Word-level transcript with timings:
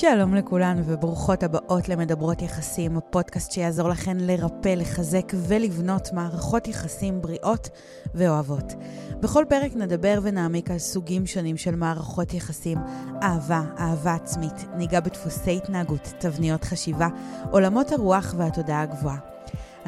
שלום 0.00 0.34
לכולן 0.34 0.82
וברוכות 0.84 1.42
הבאות 1.42 1.88
למדברות 1.88 2.42
יחסים, 2.42 2.96
הפודקאסט 2.96 3.52
שיעזור 3.52 3.88
לכן 3.88 4.16
לרפא, 4.20 4.68
לחזק 4.68 5.32
ולבנות 5.34 6.12
מערכות 6.12 6.68
יחסים 6.68 7.22
בריאות 7.22 7.68
ואוהבות. 8.14 8.72
בכל 9.20 9.44
פרק 9.48 9.72
נדבר 9.74 10.18
ונעמיק 10.22 10.70
על 10.70 10.78
סוגים 10.78 11.26
שונים 11.26 11.56
של 11.56 11.74
מערכות 11.76 12.34
יחסים, 12.34 12.78
אהבה, 13.22 13.62
אהבה 13.78 14.14
עצמית, 14.14 14.64
ניגע 14.76 15.00
בדפוסי 15.00 15.56
התנהגות, 15.56 16.12
תבניות 16.18 16.64
חשיבה, 16.64 17.08
עולמות 17.50 17.92
הרוח 17.92 18.34
והתודעה 18.38 18.82
הגבוהה. 18.82 19.37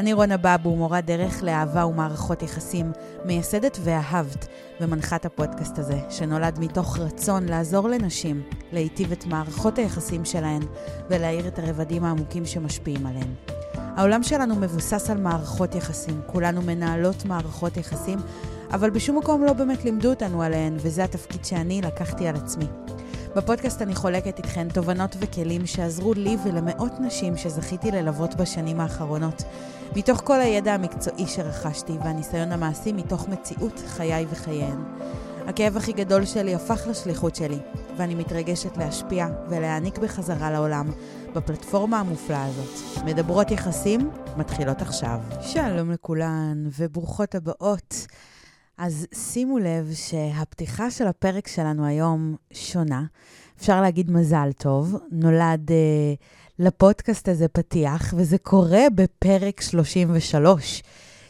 אני 0.01 0.13
רונה 0.13 0.37
בבו, 0.37 0.77
מורה 0.77 1.01
דרך 1.01 1.43
לאהבה 1.43 1.87
ומערכות 1.87 2.43
יחסים, 2.43 2.93
מייסדת 3.25 3.79
ואהבת 3.85 4.47
ומנחת 4.81 5.25
הפודקאסט 5.25 5.79
הזה, 5.79 5.99
שנולד 6.11 6.59
מתוך 6.59 6.99
רצון 6.99 7.49
לעזור 7.49 7.89
לנשים 7.89 8.43
להיטיב 8.73 9.13
את 9.13 9.27
מערכות 9.27 9.79
היחסים 9.79 10.25
שלהן 10.25 10.63
ולהאיר 11.11 11.49
את 11.49 11.59
הרבדים 11.59 12.05
העמוקים 12.05 12.47
שמשפיעים 12.47 13.07
עליהן. 13.07 13.35
העולם 13.75 14.23
שלנו 14.23 14.57
מבוסס 14.57 15.11
על 15.11 15.19
מערכות 15.19 15.75
יחסים, 15.75 16.21
כולנו 16.27 16.63
מנהלות 16.63 17.25
מערכות 17.25 17.77
יחסים, 17.77 18.19
אבל 18.73 18.91
בשום 18.91 19.19
מקום 19.19 19.45
לא 19.45 19.53
באמת 19.53 19.85
לימדו 19.85 20.11
אותנו 20.11 20.43
עליהן, 20.43 20.77
וזה 20.77 21.05
התפקיד 21.05 21.45
שאני 21.45 21.83
לקחתי 21.83 22.27
על 22.27 22.37
עצמי. 22.37 22.67
בפודקאסט 23.37 23.83
אני 23.83 23.95
חולקת 23.95 24.39
איתכן 24.39 24.69
תובנות 24.69 25.17
וכלים 25.21 25.67
שעזרו 25.67 26.15
לי 26.15 26.37
ולמאות 26.45 26.93
נשים 27.01 27.37
שזכיתי 27.37 27.91
ללוות 27.91 28.35
בשנים 28.35 28.81
האחרונות. 28.81 29.43
מתוך 29.97 30.21
כל 30.25 30.41
הידע 30.41 30.75
המקצועי 30.75 31.27
שרכשתי 31.27 31.93
והניסיון 32.05 32.53
המעשי 32.53 32.93
מתוך 32.93 33.29
מציאות 33.29 33.83
חיי 33.87 34.27
וחייהן. 34.31 34.79
הכאב 35.47 35.77
הכי 35.77 35.93
גדול 35.93 36.25
שלי 36.25 36.55
הפך 36.55 36.87
לשליחות 36.91 37.37
שלי, 37.37 37.59
ואני 37.97 38.15
מתרגשת 38.15 38.77
להשפיע 38.77 39.27
ולהעניק 39.49 39.99
בחזרה 39.99 40.51
לעולם 40.51 40.91
בפלטפורמה 41.35 42.01
המופלאה 42.01 42.47
הזאת. 42.47 43.05
מדברות 43.05 43.51
יחסים 43.51 44.11
מתחילות 44.37 44.83
עכשיו. 44.83 45.21
שלום 45.41 45.91
לכולן 45.91 46.65
וברוכות 46.79 47.35
הבאות. 47.35 48.07
אז 48.81 49.07
שימו 49.15 49.59
לב 49.59 49.93
שהפתיחה 49.95 50.91
של 50.91 51.07
הפרק 51.07 51.49
שלנו 51.49 51.87
היום 51.87 52.37
שונה. 52.53 53.05
אפשר 53.59 53.81
להגיד 53.81 54.11
מזל 54.11 54.53
טוב. 54.59 54.97
נולד 55.13 55.71
אה, 55.71 56.15
לפודקאסט 56.59 57.29
הזה 57.29 57.49
פתיח, 57.49 58.15
וזה 58.17 58.39
קורה 58.39 58.83
בפרק 58.95 59.61
33. 59.61 60.83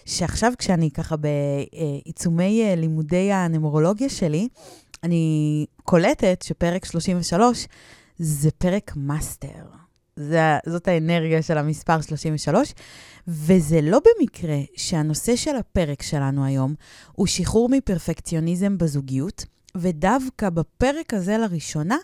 שעכשיו 0.05 0.53
כשאני 0.59 0.91
ככה 0.91 1.17
בעיצומי 1.17 2.63
אה, 2.65 2.75
לימודי 2.75 3.33
הנומרולוגיה 3.33 4.09
שלי, 4.09 4.49
אני 5.03 5.67
קולטת 5.85 6.43
שפרק 6.43 6.85
33 6.85 7.67
זה 8.19 8.51
פרק 8.51 8.93
מאסטר. 8.97 9.65
זה, 10.21 10.59
זאת 10.67 10.89
האנרגיה 10.89 11.43
של 11.43 11.59
המספר 11.59 12.01
33, 12.01 12.75
וזה 13.29 13.81
לא 13.81 14.01
במקרה 14.05 14.59
שהנושא 14.77 15.37
של 15.37 15.57
הפרק 15.57 16.03
שלנו 16.03 16.45
היום 16.45 16.75
הוא 17.13 17.27
שחרור 17.27 17.69
מפרפקציוניזם 17.69 18.79
בזוגיות, 18.79 19.45
ודווקא 19.75 20.51
בפרק 20.51 21.15
הזה 21.15 21.39
לראשונה 21.39 21.97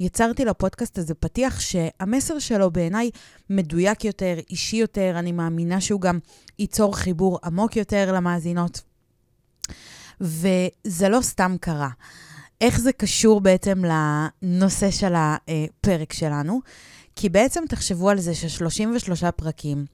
יצרתי 0.00 0.44
לפודקאסט 0.44 0.98
הזה 0.98 1.14
פתיח 1.14 1.60
שהמסר 1.60 2.38
שלו 2.38 2.70
בעיניי 2.70 3.10
מדויק 3.50 4.04
יותר, 4.04 4.34
אישי 4.50 4.76
יותר, 4.76 5.14
אני 5.18 5.32
מאמינה 5.32 5.80
שהוא 5.80 6.00
גם 6.00 6.18
ייצור 6.58 6.96
חיבור 6.96 7.38
עמוק 7.44 7.76
יותר 7.76 8.12
למאזינות. 8.12 8.80
וזה 10.20 11.08
לא 11.08 11.20
סתם 11.20 11.56
קרה. 11.60 11.88
איך 12.60 12.80
זה 12.80 12.92
קשור 12.92 13.40
בעצם 13.40 13.82
לנושא 13.84 14.90
של 14.90 15.14
הפרק 15.16 16.12
שלנו? 16.12 16.60
כי 17.20 17.28
בעצם 17.28 17.64
תחשבו 17.68 18.10
על 18.10 18.20
זה 18.20 18.34
ש-33 18.34 19.30
פרקים, 19.30 19.84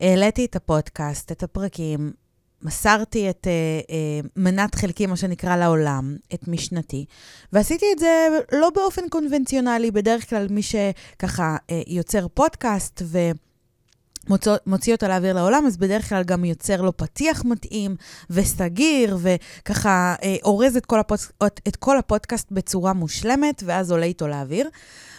העליתי 0.00 0.44
את 0.44 0.56
הפודקאסט, 0.56 1.32
את 1.32 1.42
הפרקים, 1.42 2.12
מסרתי 2.62 3.30
את 3.30 3.46
uh, 3.46 3.86
uh, 3.86 4.28
מנת 4.36 4.74
חלקי, 4.74 5.06
מה 5.06 5.16
שנקרא, 5.16 5.56
לעולם, 5.56 6.16
את 6.34 6.48
משנתי, 6.48 7.04
ועשיתי 7.52 7.86
את 7.94 7.98
זה 7.98 8.28
לא 8.52 8.70
באופן 8.70 9.08
קונבנציונלי, 9.08 9.90
בדרך 9.90 10.30
כלל 10.30 10.46
מי 10.50 10.62
שככה 10.62 11.56
uh, 11.56 11.72
יוצר 11.86 12.28
פודקאסט 12.28 13.02
ומוציא 14.28 14.94
אותו 14.94 15.08
לאוויר 15.08 15.32
לעולם, 15.32 15.66
אז 15.66 15.76
בדרך 15.76 16.08
כלל 16.08 16.22
גם 16.22 16.44
יוצר 16.44 16.82
לו 16.82 16.96
פתיח 16.96 17.44
מתאים 17.44 17.96
וסגיר, 18.30 19.18
וככה 19.20 20.14
uh, 20.20 20.24
אורז 20.44 20.76
את 20.76 20.86
כל, 20.86 21.00
הפוד... 21.00 21.18
את 21.68 21.76
כל 21.76 21.98
הפודקאסט 21.98 22.48
בצורה 22.50 22.92
מושלמת, 22.92 23.62
ואז 23.66 23.90
עולה 23.90 24.06
איתו 24.06 24.28
לאוויר. 24.28 24.68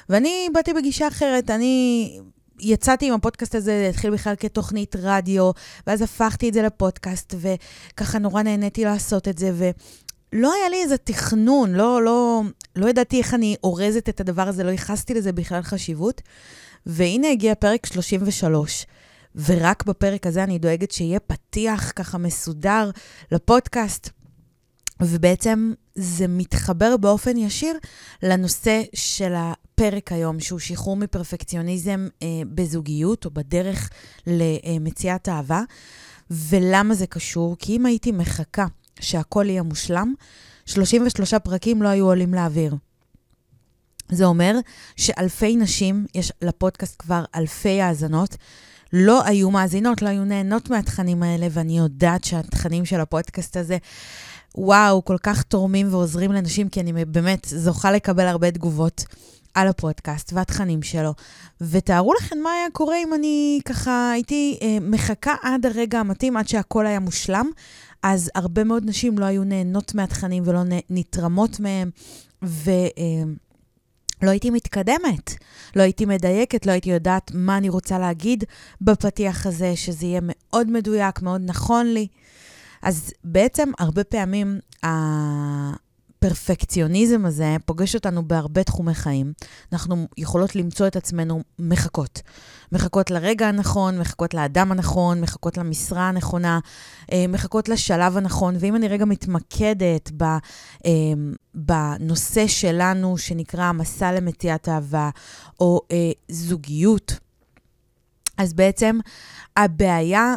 ואני 0.10 0.50
באתי 0.54 0.74
בגישה 0.74 1.08
אחרת, 1.08 1.50
אני 1.50 2.20
יצאתי 2.60 3.08
עם 3.08 3.14
הפודקאסט 3.14 3.56
הזה, 3.56 3.72
זה 3.72 3.90
התחיל 3.90 4.12
בכלל 4.12 4.36
כתוכנית 4.40 4.96
רדיו, 4.96 5.52
ואז 5.88 6.02
הפכתי 6.02 6.50
את 6.50 6.54
זה 6.54 6.62
לפודקאסט, 6.62 7.36
וככה 7.40 8.20
נורא 8.20 8.42
נהניתי 8.42 8.84
לעשות 8.86 9.28
את 9.28 9.38
זה, 9.38 9.52
ולא 9.54 10.54
היה 10.54 10.70
לי 10.70 10.82
איזה 10.84 10.98
תכנון, 10.98 11.74
לא, 11.74 12.04
לא, 12.04 12.42
לא 12.76 12.90
ידעתי 12.90 13.18
איך 13.18 13.34
אני 13.34 13.56
אורזת 13.64 14.10
את 14.10 14.20
הדבר 14.20 14.48
הזה, 14.48 14.64
לא 14.64 14.72
ייחסתי 14.72 15.14
לזה 15.14 15.32
בכלל 15.32 15.62
חשיבות. 15.62 16.22
והנה 16.86 17.32
הגיע 17.32 17.56
פרק 17.56 17.86
33, 17.86 18.86
ורק 19.36 19.84
בפרק 19.84 20.28
הזה 20.28 20.44
אני 20.44 20.60
דואגת 20.60 20.92
שיהיה 20.92 21.20
פתיח 21.20 21.92
ככה 21.96 22.18
מסודר 22.18 22.90
לפודקאסט. 23.32 24.10
ובעצם 25.02 25.74
זה 25.96 26.28
מתחבר 26.28 26.98
באופן 26.98 27.38
ישיר 27.38 27.78
לנושא 28.24 28.82
של 28.94 29.34
הפרק 29.38 30.12
היום, 30.12 30.40
שהוא 30.40 30.60
שחרור 30.60 30.98
מפרפקציוניזם 30.98 32.08
אה, 32.24 32.28
בזוגיות 32.56 33.26
או 33.26 33.32
בדרך 33.32 33.90
למציאת 34.28 35.30
אהבה. 35.30 35.62
ולמה 36.32 36.94
זה 36.94 37.08
קשור? 37.08 37.56
כי 37.60 37.76
אם 37.76 37.86
הייתי 37.86 38.12
מחכה 38.12 38.66
שהכל 39.00 39.46
יהיה 39.48 39.64
מושלם, 39.64 40.14
33 40.66 41.34
פרקים 41.34 41.82
לא 41.82 41.88
היו 41.88 42.06
עולים 42.06 42.34
לאוויר. 42.34 42.76
זה 44.12 44.26
אומר 44.26 44.56
שאלפי 44.96 45.56
נשים, 45.56 46.06
יש 46.16 46.32
לפודקאסט 46.42 46.96
כבר 47.00 47.24
אלפי 47.36 47.82
האזנות, 47.82 48.36
לא 48.94 49.26
היו 49.26 49.52
מאזינות, 49.52 50.02
לא 50.02 50.08
היו 50.08 50.26
נהנות 50.26 50.70
מהתכנים 50.70 51.24
האלה, 51.24 51.48
ואני 51.52 51.78
יודעת 51.78 52.24
שהתכנים 52.24 52.86
של 52.86 53.00
הפודקאסט 53.00 53.58
הזה 53.58 53.78
וואו, 54.58 55.06
כל 55.06 55.18
כך 55.24 55.44
תורמים 55.44 55.94
ועוזרים 55.94 56.32
לנשים, 56.32 56.70
כי 56.70 56.80
אני 56.80 57.06
באמת 57.06 57.48
זוכה 57.50 57.92
לקבל 57.92 58.28
הרבה 58.28 58.52
תגובות 58.52 59.06
על 59.54 59.68
הפודקאסט 59.68 60.34
והתכנים 60.34 60.82
שלו. 60.82 61.14
ותארו 61.62 62.14
לכם 62.14 62.38
מה 62.44 62.52
היה 62.52 62.68
קורה 62.74 62.96
אם 63.04 63.14
אני 63.14 63.60
ככה 63.66 64.12
הייתי 64.12 64.58
אה, 64.62 64.78
מחכה 64.82 65.36
עד 65.42 65.66
הרגע 65.66 66.00
המתאים, 66.00 66.38
עד 66.38 66.48
שהכל 66.48 66.86
היה 66.86 67.00
מושלם. 67.00 67.50
אז 68.04 68.32
הרבה 68.36 68.64
מאוד 68.64 68.84
נשים 68.86 69.18
לא 69.18 69.26
היו 69.26 69.44
נהנות 69.44 69.96
מהתכנים 69.96 70.44
ולא 70.46 70.62
נתרמות 70.90 71.60
מהם, 71.60 71.90
ו... 72.44 72.72
אה, 72.72 73.24
לא 74.22 74.30
הייתי 74.30 74.50
מתקדמת, 74.50 75.34
לא 75.76 75.82
הייתי 75.82 76.06
מדייקת, 76.06 76.66
לא 76.66 76.72
הייתי 76.72 76.90
יודעת 76.90 77.32
מה 77.34 77.58
אני 77.58 77.70
רוצה 77.70 78.00
להגיד 78.00 78.44
בפתיח 78.82 79.46
הזה, 79.46 79.76
שזה 79.76 80.06
יהיה 80.06 80.20
מאוד 80.24 80.72
מדויק, 80.72 81.22
מאוד 81.22 81.42
נכון 81.46 81.86
לי. 81.88 82.08
אז 82.82 83.14
בעצם 83.24 83.72
הרבה 83.80 84.04
פעמים 84.04 84.60
הפרפקציוניזם 86.20 87.26
הזה 87.26 87.56
פוגש 87.66 87.96
אותנו 87.96 88.28
בהרבה 88.28 88.64
תחומי 88.64 88.94
חיים. 88.94 89.34
אנחנו 89.74 90.08
יכולות 90.18 90.56
למצוא 90.56 90.88
את 90.88 90.96
עצמנו 90.96 91.44
מחכות. 91.60 92.22
מחכות 92.72 93.12
לרגע 93.12 93.48
הנכון, 93.48 94.00
מחכות 94.00 94.34
לאדם 94.34 94.72
הנכון, 94.72 95.22
מחכות 95.22 95.58
למשרה 95.58 96.10
הנכונה, 96.10 96.60
אה, 97.12 97.26
מחכות 97.30 97.70
לשלב 97.70 98.18
הנכון. 98.18 98.56
ואם 98.60 98.76
אני 98.76 98.88
רגע 98.88 99.06
מתמקדת 99.06 100.12
אה, 100.22 100.92
בנושא 101.54 102.48
שלנו, 102.48 103.18
שנקרא 103.18 103.72
מסע 103.72 104.12
למציאת 104.12 104.70
אהבה, 104.70 105.10
או 105.60 105.82
אה, 105.92 106.12
זוגיות, 106.30 107.14
אז 108.38 108.54
בעצם 108.54 109.00
הבעיה 109.58 110.36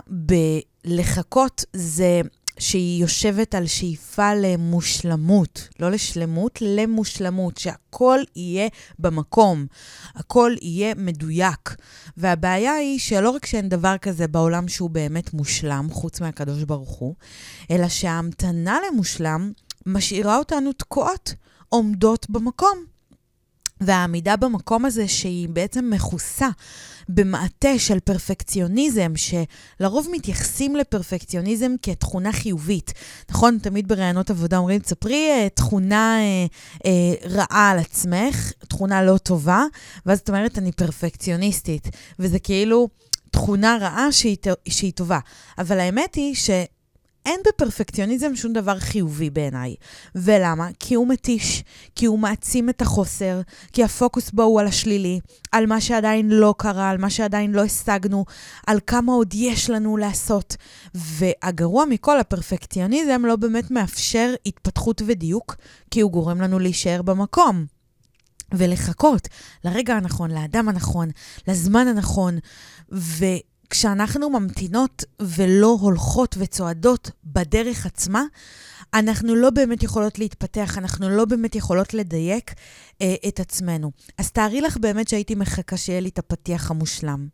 בלחכות 0.85 1.65
זה 1.73 2.21
שהיא 2.63 3.01
יושבת 3.01 3.55
על 3.55 3.67
שאיפה 3.67 4.35
למושלמות, 4.35 5.69
לא 5.81 5.91
לשלמות, 5.91 6.59
למושלמות, 6.63 7.59
שהכל 7.59 8.19
יהיה 8.37 8.69
במקום, 8.99 9.67
הכל 10.15 10.55
יהיה 10.63 10.95
מדויק. 10.95 11.75
והבעיה 12.17 12.73
היא 12.73 12.99
שלא 12.99 13.31
רק 13.31 13.47
שאין 13.47 13.69
דבר 13.69 13.99
כזה 13.99 14.29
בעולם 14.29 14.69
שהוא 14.69 14.91
באמת 14.91 15.35
מושלם, 15.35 15.89
חוץ 15.91 16.21
מהקדוש 16.21 16.63
ברוך 16.63 16.91
הוא, 16.91 17.15
אלא 17.71 17.89
שההמתנה 17.89 18.79
למושלם 18.91 19.53
משאירה 19.87 20.39
אותנו 20.39 20.73
תקועות, 20.73 21.35
עומדות 21.69 22.31
במקום. 22.31 22.92
והעמידה 23.85 24.37
במקום 24.37 24.85
הזה 24.85 25.09
שהיא 25.09 25.49
בעצם 25.49 25.91
מכוסה 25.91 26.49
במעטה 27.09 27.79
של 27.79 28.01
פרפקציוניזם, 28.01 29.13
שלרוב 29.17 30.09
מתייחסים 30.13 30.77
לפרפקציוניזם 30.77 31.73
כתכונה 31.83 32.33
חיובית. 32.33 32.93
נכון? 33.31 33.59
תמיד 33.63 33.89
בראיונות 33.89 34.31
עבודה 34.31 34.59
אומרים, 34.59 34.81
תספרי 34.81 35.29
אה, 35.31 35.49
תכונה 35.55 36.19
אה, 36.21 36.47
אה, 36.87 37.29
רעה 37.31 37.71
על 37.71 37.79
עצמך, 37.79 38.53
תכונה 38.69 39.03
לא 39.03 39.19
טובה, 39.19 39.65
ואז 40.07 40.19
את 40.19 40.29
אומרת, 40.29 40.59
אני 40.59 40.73
פרפקציוניסטית. 40.73 41.89
וזה 42.19 42.39
כאילו 42.39 42.89
תכונה 43.31 43.79
רעה 43.81 44.13
שהיא, 44.13 44.37
שהיא 44.69 44.93
טובה. 44.93 45.19
אבל 45.59 45.81
האמת 45.81 46.15
היא 46.15 46.35
ש... 46.35 46.51
אין 47.27 47.41
בפרפקציוניזם 47.49 48.37
שום 48.37 48.53
דבר 48.53 48.79
חיובי 48.79 49.31
בעיניי. 49.31 49.75
ולמה? 50.15 50.69
כי 50.81 50.95
הוא 50.95 51.09
מתיש, 51.09 51.65
כי 51.97 52.07
הוא 52.07 52.19
מעצים 52.19 52.69
את 52.69 52.83
החוסר, 52.83 53.41
כי 53.73 53.85
הפוקוס 53.85 54.31
בו 54.31 54.43
הוא 54.43 54.61
על 54.61 54.67
השלילי, 54.67 55.21
על 55.53 55.67
מה 55.67 55.81
שעדיין 55.81 56.29
לא 56.29 56.55
קרה, 56.59 56.91
על 56.91 56.99
מה 56.99 57.11
שעדיין 57.11 57.53
לא 57.53 57.65
השגנו, 57.65 58.25
על 58.67 58.79
כמה 58.87 59.13
עוד 59.13 59.35
יש 59.35 59.71
לנו 59.71 59.97
לעשות. 59.97 60.57
והגרוע 60.95 61.85
מכל, 61.85 62.21
הפרפקציוניזם 62.21 63.23
לא 63.25 63.37
באמת 63.37 63.71
מאפשר 63.71 64.35
התפתחות 64.47 65.03
ודיוק, 65.07 65.57
כי 65.91 66.01
הוא 66.01 66.13
גורם 66.13 66.41
לנו 66.41 66.59
להישאר 66.59 67.03
במקום. 67.03 67.67
ולחכות 68.55 69.29
לרגע 69.65 69.97
הנכון, 69.97 70.31
לאדם 70.31 70.69
הנכון, 70.69 71.09
לזמן 71.49 71.89
הנכון, 71.89 72.39
ו... 72.93 73.25
כשאנחנו 73.73 74.31
ממתינות 74.31 75.05
ולא 75.21 75.77
הולכות 75.81 76.37
וצועדות 76.39 77.11
בדרך 77.25 77.87
עצמה, 77.87 78.25
אנחנו 78.95 79.35
לא 79.35 79.51
באמת 79.51 79.83
יכולות 79.83 80.19
להתפתח, 80.19 80.79
אנחנו 80.79 81.11
לא 81.11 81.25
באמת 81.25 81.55
יכולות 81.55 81.95
לדייק 81.95 82.55
אה, 83.03 83.15
את 83.29 83.41
עצמנו. 83.41 83.91
אז 84.19 84.31
תארי 84.31 84.61
לך 84.61 84.77
באמת 84.77 85.09
שהייתי 85.09 85.35
מחכה 85.35 85.77
שיהיה 85.77 86.01
לי 86.01 86.09
את 86.09 86.19
הפתיח 86.19 86.71
המושלם. 86.71 87.27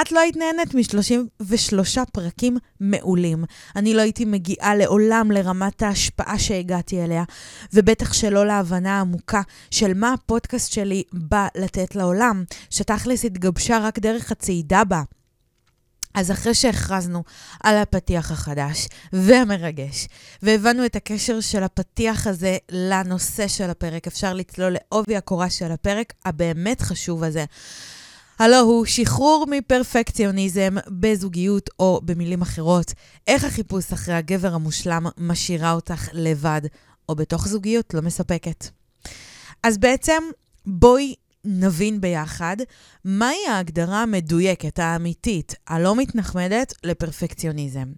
את 0.00 0.12
לא 0.12 0.20
היית 0.20 0.36
נהנית 0.36 0.74
מ-33 0.74 2.04
פרקים 2.12 2.56
מעולים. 2.80 3.44
אני 3.76 3.94
לא 3.94 4.02
הייתי 4.02 4.24
מגיעה 4.24 4.74
לעולם 4.74 5.30
לרמת 5.30 5.82
ההשפעה 5.82 6.38
שהגעתי 6.38 7.04
אליה, 7.04 7.24
ובטח 7.72 8.12
שלא 8.12 8.46
להבנה 8.46 8.96
העמוקה 8.96 9.42
של 9.70 9.94
מה 9.94 10.12
הפודקאסט 10.12 10.72
שלי 10.72 11.02
בא 11.12 11.46
לתת 11.56 11.96
לעולם, 11.96 12.44
שתכלס 12.70 13.24
התגבשה 13.24 13.78
רק 13.78 13.98
דרך 13.98 14.32
הצעידה 14.32 14.84
בה. 14.84 15.02
אז 16.14 16.30
אחרי 16.30 16.54
שהכרזנו 16.54 17.24
על 17.62 17.76
הפתיח 17.76 18.30
החדש 18.30 18.88
והמרגש, 19.12 20.08
והבנו 20.42 20.86
את 20.86 20.96
הקשר 20.96 21.40
של 21.40 21.62
הפתיח 21.62 22.26
הזה 22.26 22.56
לנושא 22.70 23.48
של 23.48 23.70
הפרק, 23.70 24.06
אפשר 24.06 24.34
לצלול 24.34 24.76
לעובי 24.80 25.16
הקורה 25.16 25.50
של 25.50 25.72
הפרק 25.72 26.12
הבאמת 26.24 26.80
חשוב 26.80 27.24
הזה. 27.24 27.44
הלו 28.38 28.60
הוא 28.60 28.84
שחרור 28.84 29.46
מפרפקציוניזם 29.50 30.74
בזוגיות, 30.88 31.70
או 31.78 32.00
במילים 32.04 32.42
אחרות, 32.42 32.92
איך 33.26 33.44
החיפוש 33.44 33.92
אחרי 33.92 34.14
הגבר 34.14 34.54
המושלם 34.54 35.06
משאירה 35.18 35.72
אותך 35.72 36.08
לבד, 36.12 36.60
או 37.08 37.14
בתוך 37.14 37.48
זוגיות 37.48 37.94
לא 37.94 38.02
מספקת. 38.02 38.68
אז 39.62 39.78
בעצם 39.78 40.22
בואי 40.66 41.14
נבין 41.44 42.00
ביחד 42.00 42.56
מהי 43.04 43.46
ההגדרה 43.48 44.02
המדויקת, 44.02 44.78
האמיתית, 44.78 45.54
הלא 45.66 45.96
מתנחמדת, 45.96 46.74
לפרפקציוניזם. 46.84 47.92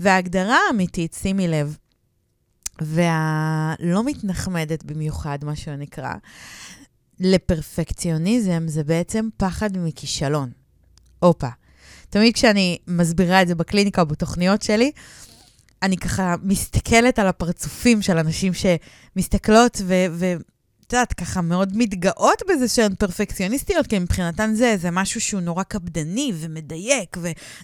וההגדרה 0.00 0.58
האמיתית, 0.68 1.16
שימי 1.22 1.48
לב, 1.48 1.76
והלא 2.80 4.04
מתנחמדת 4.04 4.84
במיוחד, 4.84 5.38
מה 5.42 5.56
שנקרא, 5.56 6.14
לפרפקציוניזם 7.20 8.68
זה 8.68 8.84
בעצם 8.84 9.28
פחד 9.36 9.70
מכישלון. 9.78 10.50
הופה. 11.18 11.48
תמיד 12.10 12.34
כשאני 12.34 12.78
מסבירה 12.86 13.42
את 13.42 13.48
זה 13.48 13.54
בקליניקה 13.54 14.00
או 14.00 14.06
בתוכניות 14.06 14.62
שלי, 14.62 14.92
אני 15.82 15.96
ככה 15.96 16.34
מסתכלת 16.42 17.18
על 17.18 17.26
הפרצופים 17.26 18.02
של 18.02 18.18
אנשים 18.18 18.52
שמסתכלות 18.54 19.80
ו- 19.84 20.34
את 20.86 20.92
יודעת, 20.92 21.12
ככה 21.12 21.40
מאוד 21.40 21.76
מתגאות 21.76 22.42
בזה 22.48 22.68
שהן 22.68 22.94
פרפקציוניסטיות, 22.94 23.86
כי 23.86 23.98
מבחינתן 23.98 24.54
זה, 24.54 24.76
זה 24.76 24.90
משהו 24.90 25.20
שהוא 25.20 25.40
נורא 25.40 25.62
קפדני 25.62 26.32
ומדייק 26.34 27.16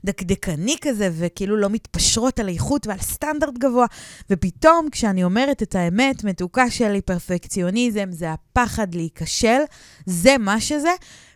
ודקדקני 0.04 0.76
כזה, 0.80 1.10
וכאילו 1.12 1.56
לא 1.56 1.70
מתפשרות 1.70 2.38
על 2.38 2.48
איכות 2.48 2.86
ועל 2.86 2.98
סטנדרט 2.98 3.58
גבוה. 3.58 3.86
ופתאום, 4.30 4.88
כשאני 4.92 5.24
אומרת 5.24 5.62
את 5.62 5.74
האמת, 5.74 6.24
מתוקה 6.24 6.70
שלי, 6.70 7.00
פרפקציוניזם, 7.00 8.12
זה 8.12 8.32
הפחד 8.32 8.94
להיכשל, 8.94 9.60
זה 10.06 10.38
מה 10.38 10.60
שזה, 10.60 10.92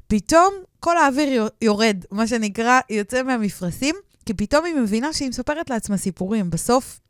פתאום 0.06 0.54
כל 0.80 0.98
האוויר 0.98 1.48
יורד, 1.62 2.04
מה 2.10 2.26
שנקרא, 2.26 2.80
יוצא 2.90 3.22
מהמפרשים, 3.22 3.94
כי 4.26 4.34
פתאום 4.34 4.64
היא 4.64 4.74
מבינה 4.74 5.12
שהיא 5.12 5.28
מספרת 5.28 5.70
לעצמה 5.70 5.96
סיפורים. 5.96 6.50
בסוף, 6.50 7.00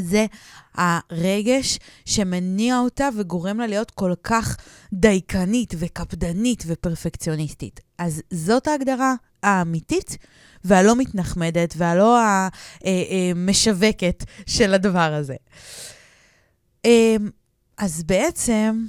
זה 0.00 0.26
הרגש 0.74 1.78
שמניע 2.04 2.78
אותה 2.78 3.08
וגורם 3.16 3.58
לה 3.58 3.66
להיות 3.66 3.90
כל 3.90 4.12
כך 4.22 4.56
דייקנית 4.92 5.74
וקפדנית 5.78 6.64
ופרפקציוניסטית. 6.66 7.80
אז 7.98 8.22
זאת 8.30 8.66
ההגדרה 8.66 9.14
האמיתית 9.42 10.16
והלא 10.64 10.96
מתנחמדת 10.96 11.74
והלא 11.76 12.18
המשווקת 12.84 14.24
של 14.46 14.74
הדבר 14.74 15.14
הזה. 15.14 15.36
אמ, 16.84 17.30
אז 17.78 18.02
בעצם, 18.02 18.86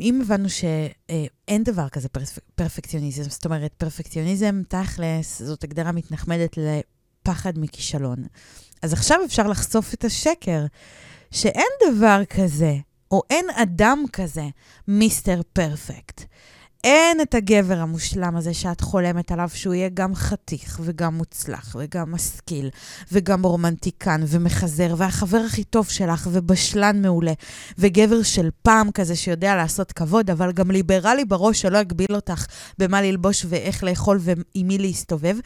אם 0.00 0.20
הבנו 0.20 0.48
שאין 0.48 1.64
דבר 1.64 1.88
כזה 1.88 2.08
פרפקציוניזם, 2.54 3.22
זאת 3.22 3.44
אומרת, 3.44 3.74
פרפקציוניזם, 3.74 4.62
תכלס, 4.68 5.42
זאת 5.42 5.64
הגדרה 5.64 5.92
מתנחמדת 5.92 6.58
לפחד 7.28 7.58
מכישלון. 7.58 8.16
אז 8.82 8.92
עכשיו 8.92 9.18
אפשר 9.24 9.46
לחשוף 9.46 9.94
את 9.94 10.04
השקר, 10.04 10.64
שאין 11.30 11.70
דבר 11.90 12.22
כזה, 12.24 12.76
או 13.10 13.22
אין 13.30 13.46
אדם 13.54 14.04
כזה, 14.12 14.44
מיסטר 14.88 15.40
פרפקט. 15.52 16.24
אין 16.84 17.20
את 17.20 17.34
הגבר 17.34 17.78
המושלם 17.78 18.36
הזה 18.36 18.54
שאת 18.54 18.80
חולמת 18.80 19.32
עליו, 19.32 19.48
שהוא 19.54 19.74
יהיה 19.74 19.88
גם 19.94 20.14
חתיך 20.14 20.80
וגם 20.82 21.14
מוצלח 21.14 21.76
וגם 21.78 22.12
משכיל 22.12 22.70
וגם 23.12 23.42
רומנטיקן 23.42 24.20
ומחזר, 24.28 24.94
והחבר 24.96 25.38
הכי 25.46 25.64
טוב 25.64 25.88
שלך 25.88 26.28
ובשלן 26.32 27.02
מעולה, 27.02 27.32
וגבר 27.78 28.22
של 28.22 28.48
פעם 28.62 28.90
כזה 28.90 29.16
שיודע 29.16 29.56
לעשות 29.56 29.92
כבוד, 29.92 30.30
אבל 30.30 30.52
גם 30.52 30.70
ליברלי 30.70 31.24
בראש 31.24 31.60
שלא 31.60 31.78
יגביל 31.78 32.14
אותך 32.14 32.46
במה 32.78 33.02
ללבוש 33.02 33.46
ואיך 33.48 33.84
לאכול 33.84 34.18
ועם 34.20 34.68
מי 34.68 34.78
להסתובב. 34.78 35.36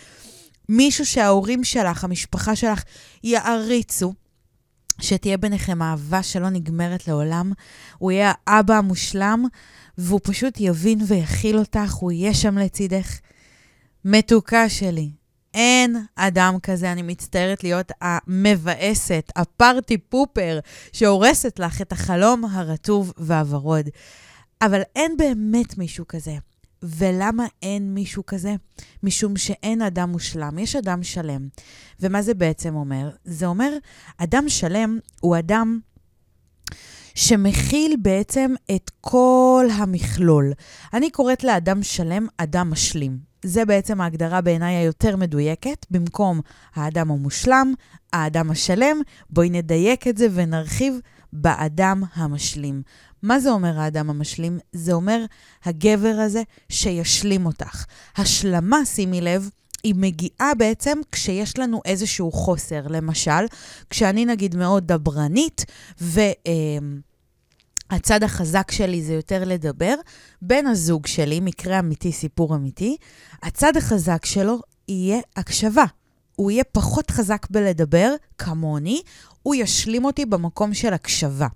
מישהו 0.68 1.06
שההורים 1.06 1.64
שלך, 1.64 2.04
המשפחה 2.04 2.56
שלך, 2.56 2.82
יעריצו, 3.24 4.12
שתהיה 5.00 5.36
ביניכם 5.36 5.82
אהבה 5.82 6.22
שלא 6.22 6.50
נגמרת 6.50 7.08
לעולם. 7.08 7.52
הוא 7.98 8.12
יהיה 8.12 8.32
האבא 8.46 8.74
המושלם, 8.74 9.44
והוא 9.98 10.20
פשוט 10.22 10.54
יבין 10.60 10.98
ויכיל 11.06 11.58
אותך, 11.58 11.92
הוא 11.92 12.12
יהיה 12.12 12.34
שם 12.34 12.58
לצידך. 12.58 13.18
מתוקה 14.04 14.68
שלי, 14.68 15.10
אין 15.54 15.96
אדם 16.16 16.56
כזה, 16.62 16.92
אני 16.92 17.02
מצטערת 17.02 17.64
להיות 17.64 17.92
המבאסת, 18.00 19.32
הפארטי 19.36 19.98
פופר, 19.98 20.58
שהורסת 20.92 21.58
לך 21.58 21.82
את 21.82 21.92
החלום 21.92 22.44
הרטוב 22.44 23.12
והוורוד. 23.16 23.88
אבל 24.62 24.82
אין 24.96 25.16
באמת 25.16 25.78
מישהו 25.78 26.04
כזה. 26.08 26.36
ולמה 26.82 27.46
אין 27.62 27.94
מישהו 27.94 28.26
כזה? 28.26 28.54
משום 29.02 29.36
שאין 29.36 29.82
אדם 29.82 30.10
מושלם, 30.10 30.58
יש 30.58 30.76
אדם 30.76 31.02
שלם. 31.02 31.48
ומה 32.00 32.22
זה 32.22 32.34
בעצם 32.34 32.74
אומר? 32.74 33.10
זה 33.24 33.46
אומר, 33.46 33.72
אדם 34.18 34.44
שלם 34.48 34.98
הוא 35.20 35.38
אדם 35.38 35.80
שמכיל 37.14 37.96
בעצם 38.02 38.54
את 38.74 38.90
כל 39.00 39.66
המכלול. 39.74 40.52
אני 40.94 41.10
קוראת 41.10 41.44
לאדם 41.44 41.82
שלם 41.82 42.26
אדם 42.36 42.70
משלים. 42.70 43.32
זה 43.44 43.64
בעצם 43.64 44.00
ההגדרה 44.00 44.40
בעיניי 44.40 44.74
היותר 44.74 45.16
מדויקת, 45.16 45.86
במקום 45.90 46.40
האדם 46.74 47.10
המושלם, 47.10 47.74
האדם 48.12 48.50
השלם. 48.50 48.96
בואי 49.30 49.50
נדייק 49.50 50.08
את 50.08 50.18
זה 50.18 50.26
ונרחיב 50.34 50.94
באדם 51.32 52.02
המשלים. 52.14 52.82
מה 53.22 53.40
זה 53.40 53.50
אומר 53.50 53.80
האדם 53.80 54.10
המשלים? 54.10 54.58
זה 54.72 54.92
אומר 54.92 55.24
הגבר 55.64 56.16
הזה 56.18 56.42
שישלים 56.68 57.46
אותך. 57.46 57.84
השלמה, 58.16 58.84
שימי 58.84 59.20
לב, 59.20 59.50
היא 59.84 59.94
מגיעה 59.96 60.54
בעצם 60.58 60.98
כשיש 61.12 61.58
לנו 61.58 61.80
איזשהו 61.84 62.32
חוסר. 62.32 62.80
למשל, 62.88 63.46
כשאני 63.90 64.24
נגיד 64.24 64.56
מאוד 64.56 64.92
דברנית, 64.92 65.64
ו... 66.00 66.20
הצד 67.90 68.22
החזק 68.22 68.70
שלי 68.70 69.02
זה 69.02 69.14
יותר 69.14 69.44
לדבר. 69.46 69.94
בן 70.42 70.66
הזוג 70.66 71.06
שלי, 71.06 71.40
מקרה 71.40 71.78
אמיתי, 71.78 72.12
סיפור 72.12 72.54
אמיתי, 72.54 72.96
הצד 73.42 73.76
החזק 73.76 74.24
שלו 74.24 74.60
יהיה 74.88 75.20
הקשבה. 75.36 75.84
הוא 76.36 76.50
יהיה 76.50 76.64
פחות 76.64 77.10
חזק 77.10 77.46
בלדבר, 77.50 78.14
כמוני, 78.38 79.02
הוא 79.42 79.54
ישלים 79.54 80.04
אותי 80.04 80.26
במקום 80.26 80.74
של 80.74 80.92
הקשבה. 80.92 81.46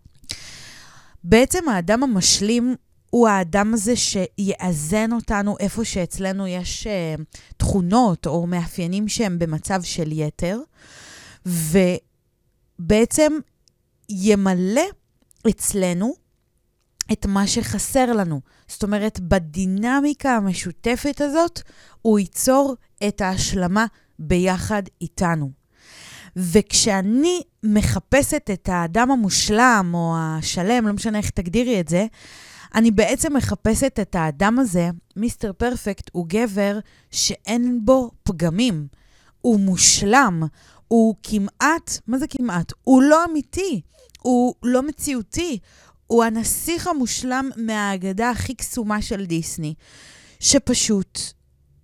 בעצם 1.29 1.69
האדם 1.69 2.03
המשלים 2.03 2.75
הוא 3.11 3.29
האדם 3.29 3.75
הזה 3.75 3.97
שיאזן 3.97 5.13
אותנו 5.13 5.57
איפה 5.61 5.85
שאצלנו 5.85 6.47
יש 6.47 6.87
uh, 6.87 7.23
תכונות 7.57 8.27
או 8.27 8.47
מאפיינים 8.47 9.09
שהם 9.09 9.39
במצב 9.39 9.83
של 9.83 10.13
יתר, 10.13 10.61
ובעצם 11.47 13.33
ימלא 14.09 14.83
אצלנו 15.51 16.15
את 17.13 17.27
מה 17.27 17.47
שחסר 17.47 18.13
לנו. 18.13 18.41
זאת 18.69 18.83
אומרת, 18.83 19.21
בדינמיקה 19.21 20.37
המשותפת 20.37 21.21
הזאת, 21.21 21.63
הוא 22.03 22.19
ייצור 22.19 22.75
את 23.09 23.21
ההשלמה 23.21 23.87
ביחד 24.19 24.83
איתנו. 25.01 25.66
וכשאני 26.37 27.43
מחפשת 27.63 28.51
את 28.53 28.69
האדם 28.69 29.11
המושלם 29.11 29.91
או 29.95 30.15
השלם, 30.19 30.87
לא 30.87 30.93
משנה 30.93 31.19
איך 31.19 31.31
תגדירי 31.31 31.81
את 31.81 31.89
זה, 31.89 32.07
אני 32.75 32.91
בעצם 32.91 33.37
מחפשת 33.37 33.99
את 34.03 34.15
האדם 34.15 34.59
הזה, 34.59 34.91
מיסטר 35.17 35.53
פרפקט 35.53 36.11
הוא 36.13 36.27
גבר 36.29 36.79
שאין 37.11 37.81
בו 37.85 38.11
פגמים. 38.23 38.87
הוא 39.41 39.61
מושלם, 39.61 40.43
הוא 40.89 41.15
כמעט, 41.23 41.99
מה 42.07 42.19
זה 42.19 42.27
כמעט? 42.27 42.73
הוא 42.85 43.03
לא 43.03 43.25
אמיתי, 43.25 43.81
הוא 44.23 44.55
לא 44.63 44.83
מציאותי, 44.83 45.59
הוא 46.07 46.25
הנסיך 46.25 46.87
המושלם 46.87 47.51
מהאגדה 47.57 48.31
הכי 48.31 48.55
קסומה 48.55 49.03
של 49.03 49.27
דיסני, 49.27 49.75
שפשוט 50.41 51.21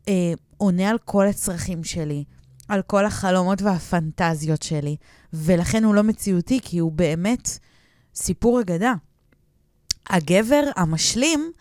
אה, 0.08 0.32
עונה 0.56 0.88
על 0.90 0.98
כל 0.98 1.26
הצרכים 1.26 1.84
שלי, 1.84 2.24
על 2.72 2.82
כל 2.82 3.06
החלומות 3.06 3.62
והפנטזיות 3.62 4.62
שלי, 4.62 4.96
ולכן 5.32 5.84
הוא 5.84 5.94
לא 5.94 6.02
מציאותי, 6.02 6.60
כי 6.62 6.78
הוא 6.78 6.92
באמת 6.92 7.58
סיפור 8.14 8.60
אגדה. 8.60 8.94
הגבר 10.10 10.62
המשלים 10.76 11.52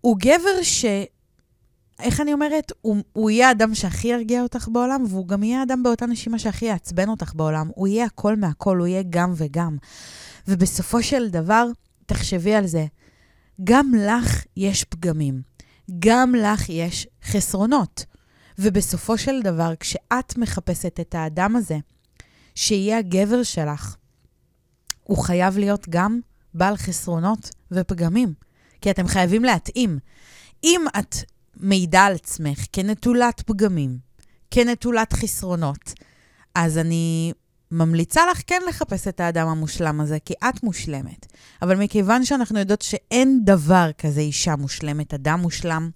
הוא 0.00 0.16
גבר 0.18 0.62
ש... 0.62 0.84
איך 1.98 2.20
אני 2.20 2.32
אומרת? 2.32 2.72
הוא, 2.80 2.96
הוא 3.12 3.30
יהיה 3.30 3.48
האדם 3.48 3.74
שהכי 3.74 4.08
ירגיע 4.08 4.42
אותך 4.42 4.68
בעולם, 4.72 5.04
והוא 5.08 5.28
גם 5.28 5.42
יהיה 5.42 5.60
האדם 5.60 5.82
באותה 5.82 6.06
נשימה 6.06 6.38
שהכי 6.38 6.64
יעצבן 6.64 7.08
אותך 7.08 7.34
בעולם. 7.34 7.70
הוא 7.74 7.88
יהיה 7.88 8.04
הכל 8.04 8.36
מהכל, 8.36 8.78
הוא 8.78 8.86
יהיה 8.86 9.02
גם 9.10 9.32
וגם. 9.36 9.76
ובסופו 10.48 11.02
של 11.02 11.28
דבר, 11.28 11.66
תחשבי 12.06 12.54
על 12.54 12.66
זה, 12.66 12.86
גם 13.64 13.92
לך 13.94 14.44
יש 14.56 14.84
פגמים, 14.84 15.42
גם 15.98 16.34
לך 16.34 16.68
יש 16.68 17.06
חסרונות. 17.24 18.04
ובסופו 18.58 19.18
של 19.18 19.42
דבר, 19.42 19.72
כשאת 19.80 20.36
מחפשת 20.36 21.00
את 21.00 21.14
האדם 21.14 21.56
הזה, 21.56 21.78
שיהיה 22.54 22.98
הגבר 22.98 23.42
שלך, 23.42 23.96
הוא 25.04 25.18
חייב 25.18 25.58
להיות 25.58 25.88
גם 25.88 26.20
בעל 26.54 26.76
חסרונות 26.76 27.50
ופגמים, 27.70 28.34
כי 28.80 28.90
אתם 28.90 29.06
חייבים 29.06 29.44
להתאים. 29.44 29.98
אם 30.64 30.80
את 30.98 31.16
מעידה 31.56 32.04
על 32.04 32.14
עצמך 32.14 32.64
כנטולת 32.72 33.40
פגמים, 33.40 33.98
כנטולת 34.50 35.12
חסרונות, 35.12 35.92
אז 36.54 36.78
אני 36.78 37.32
ממליצה 37.70 38.20
לך 38.30 38.42
כן 38.46 38.62
לחפש 38.68 39.08
את 39.08 39.20
האדם 39.20 39.48
המושלם 39.48 40.00
הזה, 40.00 40.18
כי 40.24 40.34
את 40.48 40.62
מושלמת. 40.62 41.26
אבל 41.62 41.76
מכיוון 41.76 42.24
שאנחנו 42.24 42.58
יודעות 42.58 42.82
שאין 42.82 43.40
דבר 43.44 43.90
כזה 43.98 44.20
אישה 44.20 44.56
מושלמת, 44.56 45.14
אדם 45.14 45.40
מושלם, 45.40 45.90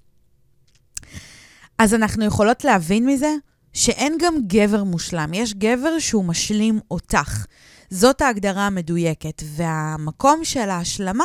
אז 1.82 1.94
אנחנו 1.94 2.24
יכולות 2.24 2.64
להבין 2.64 3.06
מזה 3.06 3.34
שאין 3.72 4.16
גם 4.20 4.34
גבר 4.46 4.84
מושלם. 4.84 5.34
יש 5.34 5.54
גבר 5.54 5.98
שהוא 5.98 6.24
משלים 6.24 6.80
אותך. 6.90 7.46
זאת 7.90 8.20
ההגדרה 8.20 8.66
המדויקת. 8.66 9.42
והמקום 9.44 10.44
של 10.44 10.70
ההשלמה 10.70 11.24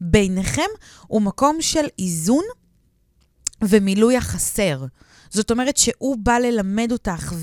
ביניכם 0.00 0.70
הוא 1.06 1.22
מקום 1.22 1.56
של 1.60 1.86
איזון 1.98 2.44
ומילוי 3.64 4.16
החסר. 4.16 4.84
זאת 5.30 5.50
אומרת 5.50 5.76
שהוא 5.76 6.16
בא 6.22 6.38
ללמד 6.38 6.92
אותך 6.92 7.34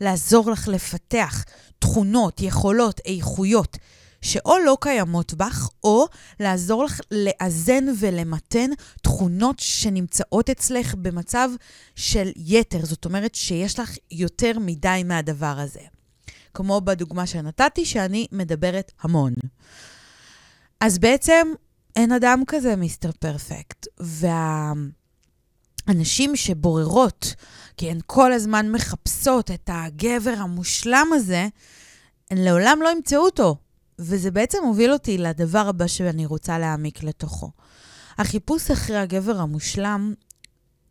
ולעזור 0.00 0.50
לך 0.50 0.68
לפתח 0.68 1.44
תכונות, 1.78 2.40
יכולות, 2.40 3.00
איכויות, 3.06 3.76
שאו 4.26 4.58
לא 4.58 4.76
קיימות 4.80 5.34
בך, 5.34 5.68
או 5.84 6.06
לעזור 6.40 6.84
לך 6.84 7.00
לאזן 7.10 7.84
ולמתן 7.98 8.70
תכונות 9.02 9.58
שנמצאות 9.58 10.50
אצלך 10.50 10.94
במצב 10.94 11.50
של 11.96 12.30
יתר. 12.36 12.86
זאת 12.86 13.04
אומרת 13.04 13.34
שיש 13.34 13.78
לך 13.78 13.96
יותר 14.10 14.58
מדי 14.58 15.02
מהדבר 15.04 15.54
הזה. 15.58 15.80
כמו 16.54 16.80
בדוגמה 16.80 17.26
שנתתי, 17.26 17.84
שאני 17.84 18.26
מדברת 18.32 18.92
המון. 19.00 19.34
אז 20.80 20.98
בעצם 20.98 21.48
אין 21.96 22.12
אדם 22.12 22.42
כזה 22.46 22.76
מיסטר 22.76 23.10
פרפקט. 23.12 23.86
וה... 24.00 24.72
הנשים 25.86 26.36
שבוררות, 26.36 27.34
כי 27.76 27.90
הן 27.90 27.98
כל 28.06 28.32
הזמן 28.32 28.72
מחפשות 28.72 29.50
את 29.50 29.70
הגבר 29.72 30.34
המושלם 30.38 31.06
הזה, 31.12 31.48
הן 32.30 32.38
לעולם 32.38 32.78
לא 32.82 32.88
ימצאו 32.88 33.20
אותו. 33.20 33.56
וזה 33.98 34.30
בעצם 34.30 34.58
הוביל 34.64 34.92
אותי 34.92 35.18
לדבר 35.18 35.68
הבא 35.68 35.86
שאני 35.86 36.26
רוצה 36.26 36.58
להעמיק 36.58 37.02
לתוכו. 37.02 37.50
החיפוש 38.18 38.70
אחרי 38.70 38.96
הגבר 38.96 39.40
המושלם 39.40 40.14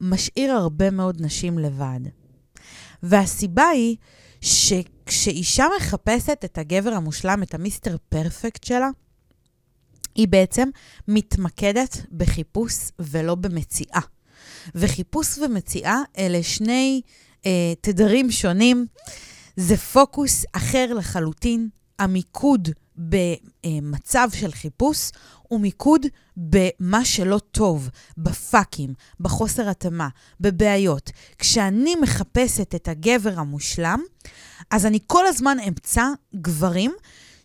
משאיר 0.02 0.52
הרבה 0.52 0.92
מאוד 0.92 1.22
נשים 1.22 1.60
לבד. 1.60 2.00
והסיבה 3.04 3.68
היא 3.68 3.98
שכשאישה 4.42 5.66
מחפשת 5.78 6.42
את 6.46 6.58
הגבר 6.58 6.94
המושלם, 6.94 7.44
את 7.44 7.54
המיסטר 7.54 7.96
פרפקט 8.10 8.64
שלה, 8.64 8.90
היא 10.16 10.28
בעצם 10.28 10.70
מתמקדת 11.08 11.98
בחיפוש 12.12 12.74
ולא 13.00 13.36
במציאה. 13.36 14.02
וחיפוש 14.76 15.38
ומציאה 15.38 16.02
אלה 16.18 16.44
שני 16.44 17.02
אה, 17.46 17.74
תדרים 17.82 18.32
שונים. 18.32 18.86
זה 19.56 19.78
פוקוס 19.78 20.46
אחר 20.54 20.94
לחלוטין. 20.94 21.70
המיקוד 22.00 22.70
במצב 22.98 24.30
של 24.34 24.52
חיפוש 24.52 25.12
הוא 25.42 25.60
מיקוד 25.60 26.06
במה 26.38 27.06
שלא 27.06 27.40
טוב, 27.52 27.90
בפאקים, 28.18 28.94
בחוסר 29.20 29.70
התאמה, 29.70 30.10
בבעיות. 30.40 31.12
כשאני 31.38 31.96
מחפשת 31.96 32.76
את 32.76 32.88
הגבר 32.88 33.40
המושלם, 33.40 34.04
אז 34.72 34.86
אני 34.86 35.00
כל 35.08 35.28
הזמן 35.28 35.58
אמצא 35.68 36.06
גברים 36.36 36.92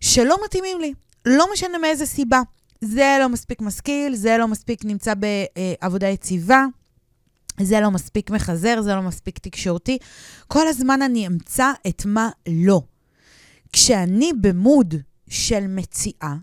שלא 0.01 0.37
מתאימים 0.45 0.81
לי, 0.81 0.95
לא 1.27 1.47
משנה 1.53 1.79
מאיזה 1.79 2.07
סיבה. 2.07 2.41
זה 2.81 3.17
לא 3.21 3.29
מספיק 3.29 3.61
משכיל, 3.61 4.15
זה 4.15 4.39
לא 4.39 4.49
מספיק 4.49 4.85
נמצא 4.85 5.15
בעבודה 5.15 6.09
יציבה, 6.09 6.65
זה 7.61 7.81
לא 7.81 7.91
מספיק 7.91 8.31
מחזר, 8.31 8.83
זה 8.83 8.95
לא 8.95 9.03
מספיק 9.03 9.39
תקשורתי. 9.39 9.99
כל 10.49 10.69
הזמן 10.69 11.03
אני 11.03 11.27
אמצא 11.27 11.73
את 11.89 12.03
מה 12.07 12.31
לא. 12.49 12.83
כשאני 13.73 14.33
במוד 14.41 14.95
של 15.31 15.67
מציאה, 15.67 16.35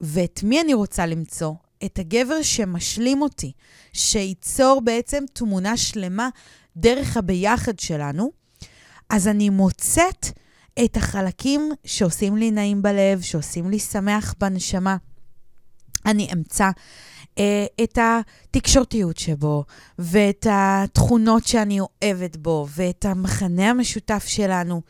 ואת 0.00 0.40
מי 0.42 0.60
אני 0.60 0.74
רוצה 0.74 1.06
למצוא? 1.06 1.52
את 1.84 1.98
הגבר 1.98 2.42
שמשלים 2.42 3.22
אותי, 3.22 3.52
שייצור 3.92 4.80
בעצם 4.84 5.24
תמונה 5.32 5.76
שלמה 5.76 6.28
דרך 6.76 7.16
הביחד 7.16 7.78
שלנו, 7.78 8.30
אז 9.10 9.28
אני 9.28 9.50
מוצאת 9.50 10.26
את 10.84 10.96
החלקים 10.96 11.70
שעושים 11.84 12.36
לי 12.36 12.50
נעים 12.50 12.82
בלב, 12.82 13.20
שעושים 13.20 13.70
לי 13.70 13.78
שמח 13.78 14.34
בנשמה. 14.38 14.96
אני 16.06 16.28
אמצא 16.32 16.70
אה, 17.38 17.66
את 17.84 17.98
התקשורתיות 17.98 19.16
שבו, 19.16 19.64
ואת 19.98 20.46
התכונות 20.50 21.46
שאני 21.46 21.78
אוהבת 21.80 22.36
בו, 22.36 22.66
ואת 22.76 23.04
המחנה 23.04 23.70
המשותף 23.70 24.24
שלנו. 24.26 24.82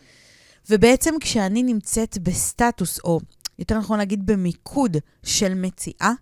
ובעצם 0.71 1.15
כשאני 1.21 1.63
נמצאת 1.63 2.19
בסטטוס, 2.19 3.01
או 3.05 3.21
יותר 3.59 3.79
נכון 3.79 3.99
להגיד 3.99 4.27
במיקוד 4.27 4.97
של 5.23 5.55
מציאה, 5.55 6.13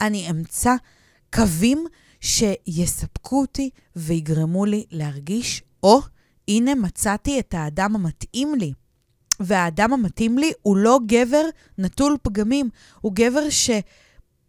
אני 0.00 0.30
אמצא 0.30 0.74
קווים 1.34 1.84
שיספקו 2.20 3.40
אותי 3.40 3.70
ויגרמו 3.96 4.64
לי 4.64 4.84
להרגיש, 4.90 5.62
או, 5.82 6.00
הנה 6.48 6.74
מצאתי 6.74 7.40
את 7.40 7.54
האדם 7.54 7.94
המתאים 7.94 8.54
לי. 8.54 8.72
והאדם 9.40 9.92
המתאים 9.92 10.38
לי 10.38 10.52
הוא 10.62 10.76
לא 10.76 10.98
גבר 11.06 11.44
נטול 11.78 12.16
פגמים, 12.22 12.68
הוא 13.00 13.12
גבר 13.14 13.50
ש... 13.50 13.70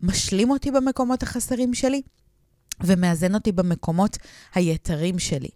משלים 0.01 0.49
אותי 0.49 0.71
במקומות 0.71 1.23
החסרים 1.23 1.73
שלי 1.73 2.01
ומאזן 2.83 3.35
אותי 3.35 3.51
במקומות 3.51 4.17
היתרים 4.53 5.19
שלי. 5.19 5.49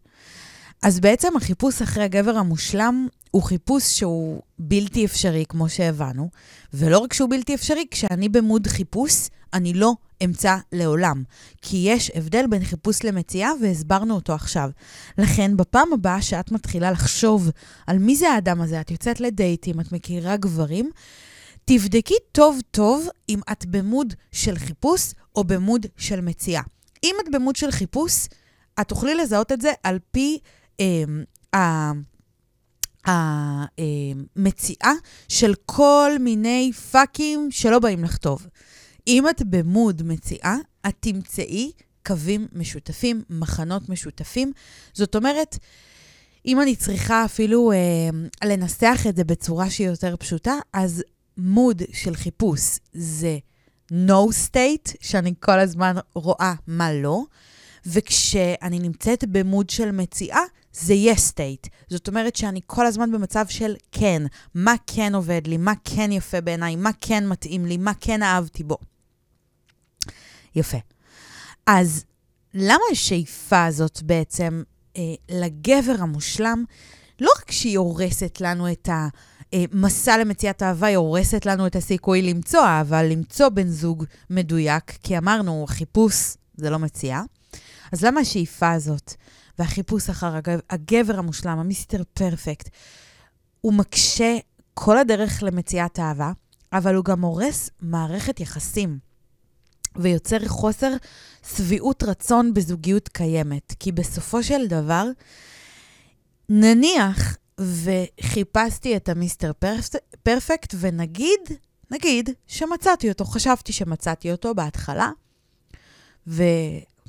אז 0.84 1.00
בעצם 1.00 1.38
החיפוש 1.38 1.82
אחרי 1.82 2.04
הגבר 2.04 2.38
המושלם 2.38 3.08
הוא 3.32 3.44
חיפוש 3.44 3.84
שהוא 3.84 4.42
בלתי 4.60 5.06
אפשרי, 5.06 5.46
כמו 5.50 5.70
שהבנו, 5.70 6.30
ולא 6.74 6.98
רק 6.98 7.14
שהוא 7.14 7.30
בלתי 7.30 7.56
אפשרי, 7.56 7.86
כשאני 7.92 8.30
במוד 8.30 8.68
חיפוש, 8.68 9.28
אני 9.54 9.74
לא 9.74 9.94
אמצא 10.24 10.58
לעולם. 10.72 11.24
כי 11.62 11.78
יש 11.78 12.12
הבדל 12.16 12.46
בין 12.50 12.66
חיפוש 12.66 13.04
למציאה, 13.04 13.52
והסברנו 13.62 14.16
אותו 14.16 14.34
עכשיו. 14.34 14.70
לכן, 15.18 15.58
בפעם 15.58 15.94
הבאה 15.94 16.22
שאת 16.22 16.52
מתחילה 16.52 16.92
לחשוב 16.92 17.50
על 17.88 17.98
מי 17.98 18.16
זה 18.16 18.30
האדם 18.30 18.62
הזה, 18.62 18.82
את 18.82 18.92
יוצאת 18.92 19.20
לדייטים, 19.20 19.80
את 19.80 19.92
מכירה 19.92 20.38
גברים, 20.38 20.90
תבדקי 21.66 22.16
טוב 22.32 22.60
טוב 22.72 23.08
אם 23.30 23.40
את 23.52 23.66
במוד 23.66 24.14
של 24.32 24.58
חיפוש 24.58 25.14
או 25.36 25.44
במוד 25.44 25.86
של 25.98 26.22
מציאה. 26.22 26.62
אם 27.04 27.16
את 27.24 27.32
במוד 27.32 27.56
של 27.56 27.72
חיפוש, 27.72 28.28
את 28.82 28.88
תוכלי 28.88 29.16
לזהות 29.16 29.52
את 29.52 29.62
זה 29.62 29.72
על 29.84 30.00
פי 30.12 30.40
המציאה 33.06 34.94
של 35.28 35.54
כל 35.66 36.12
מיני 36.20 36.72
פאקים 36.92 37.48
שלא 37.52 37.80
באים 37.80 38.04
לכתוב. 38.04 38.48
אם 39.08 39.30
את 39.30 39.42
במוד 39.46 40.04
מציאה, 40.04 40.58
את 40.88 40.96
תמצאי 41.00 41.72
קווים 42.06 42.48
משותפים, 42.54 43.24
מחנות 43.30 43.90
משותפים. 43.90 44.52
זאת 44.94 45.16
אומרת, 45.16 45.58
אם 46.46 46.62
אני 46.62 46.76
צריכה 46.76 47.26
אפילו 47.26 47.72
אה, 47.72 48.48
לנסח 48.48 49.02
את 49.10 49.16
זה 49.16 49.24
בצורה 49.24 49.70
שהיא 49.70 49.88
יותר 49.88 50.16
פשוטה, 50.18 50.54
אז 50.74 51.04
מוד 51.38 51.82
של 51.94 52.16
חיפוש 52.16 52.80
זה 52.94 53.38
no 53.92 54.32
state, 54.48 54.94
שאני 55.02 55.34
כל 55.40 55.60
הזמן 55.60 55.96
רואה 56.16 56.54
מה 56.68 56.94
לא, 56.94 57.24
וכשאני 57.86 58.80
נמצאת 58.80 59.24
במוד 59.28 59.70
של 59.70 59.92
מציאה, 59.92 60.42
זה 60.74 60.94
yes 60.94 61.34
state. 61.34 61.70
זאת 61.90 62.08
אומרת 62.08 62.36
שאני 62.36 62.62
כל 62.66 62.86
הזמן 62.86 63.12
במצב 63.12 63.46
של 63.50 63.76
כן, 63.92 64.24
מה 64.56 64.76
כן 64.88 65.16
עובד 65.16 65.48
לי, 65.48 65.58
מה 65.58 65.74
כן 65.84 66.12
יפה 66.12 66.42
בעיניי, 66.42 66.76
מה 66.76 66.90
כן 67.02 67.28
מתאים 67.28 67.66
לי, 67.66 67.78
מה 67.78 67.92
כן 68.00 68.24
אהבתי 68.24 68.64
בו. 68.64 68.78
יפה. 70.56 70.78
אז 71.66 72.06
למה 72.54 72.84
השאיפה 72.92 73.66
הזאת 73.66 74.02
בעצם 74.04 74.64
אה, 74.98 75.02
לגבר 75.30 75.96
המושלם, 76.00 76.64
לא 77.22 77.32
רק 77.38 77.52
שהיא 77.52 77.78
הורסת 77.78 78.42
לנו 78.42 78.72
את 78.72 78.90
המסע 79.54 80.18
למציאת 80.18 80.64
אהבה, 80.64 80.88
היא 80.88 80.98
הורסת 80.98 81.46
לנו 81.46 81.68
את 81.68 81.76
הסיכוי 81.76 82.22
למצוא 82.22 82.66
אהבה, 82.66 83.04
למצוא 83.04 83.50
בן 83.50 83.68
זוג 83.68 84.06
מדויק, 84.30 84.92
כי 85.04 85.18
אמרנו, 85.18 85.66
חיפוש 85.68 86.38
זה 86.56 86.70
לא 86.70 86.80
מציאה. 86.80 87.22
אז 87.92 88.04
למה 88.04 88.20
השאיפה 88.20 88.72
הזאת 88.72 89.14
והחיפוש 89.60 90.10
אחר 90.10 90.34
הגבר, 90.70 91.20
המושלם, 91.20 91.60
המיסטר 91.60 92.02
פרפקט, 92.14 92.70
הוא 93.62 93.74
מקשה 93.74 94.38
כל 94.74 94.98
הדרך 94.98 95.44
למציאת 95.44 96.00
אהבה, 96.00 96.32
אבל 96.74 96.96
הוא 96.96 97.06
גם 97.06 97.22
הורס 97.22 97.70
מערכת 97.82 98.40
יחסים. 98.40 99.00
ויוצר 99.96 100.48
חוסר 100.48 100.92
שביעות 101.56 102.04
רצון 102.04 102.54
בזוגיות 102.54 103.08
קיימת. 103.08 103.74
כי 103.80 103.92
בסופו 103.92 104.44
של 104.44 104.68
דבר, 104.68 105.08
נניח 106.50 107.38
וחיפשתי 107.60 108.96
את 108.96 109.10
המיסטר 109.10 109.52
פרפקט, 110.24 110.76
ונגיד, 110.80 111.40
נגיד 111.92 112.30
שמצאתי 112.48 113.10
אותו, 113.10 113.26
חשבתי 113.26 113.74
שמצאתי 113.74 114.32
אותו 114.32 114.56
בהתחלה, 114.56 115.12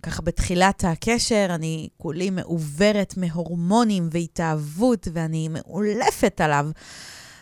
וככה 0.00 0.22
בתחילת 0.22 0.84
הקשר 0.84 1.46
אני 1.50 1.88
כולי 1.96 2.30
מעוברת 2.30 3.14
מהורמונים 3.16 4.08
והתאהבות, 4.12 5.08
ואני 5.12 5.48
מאולפת 5.48 6.40
עליו. 6.40 6.66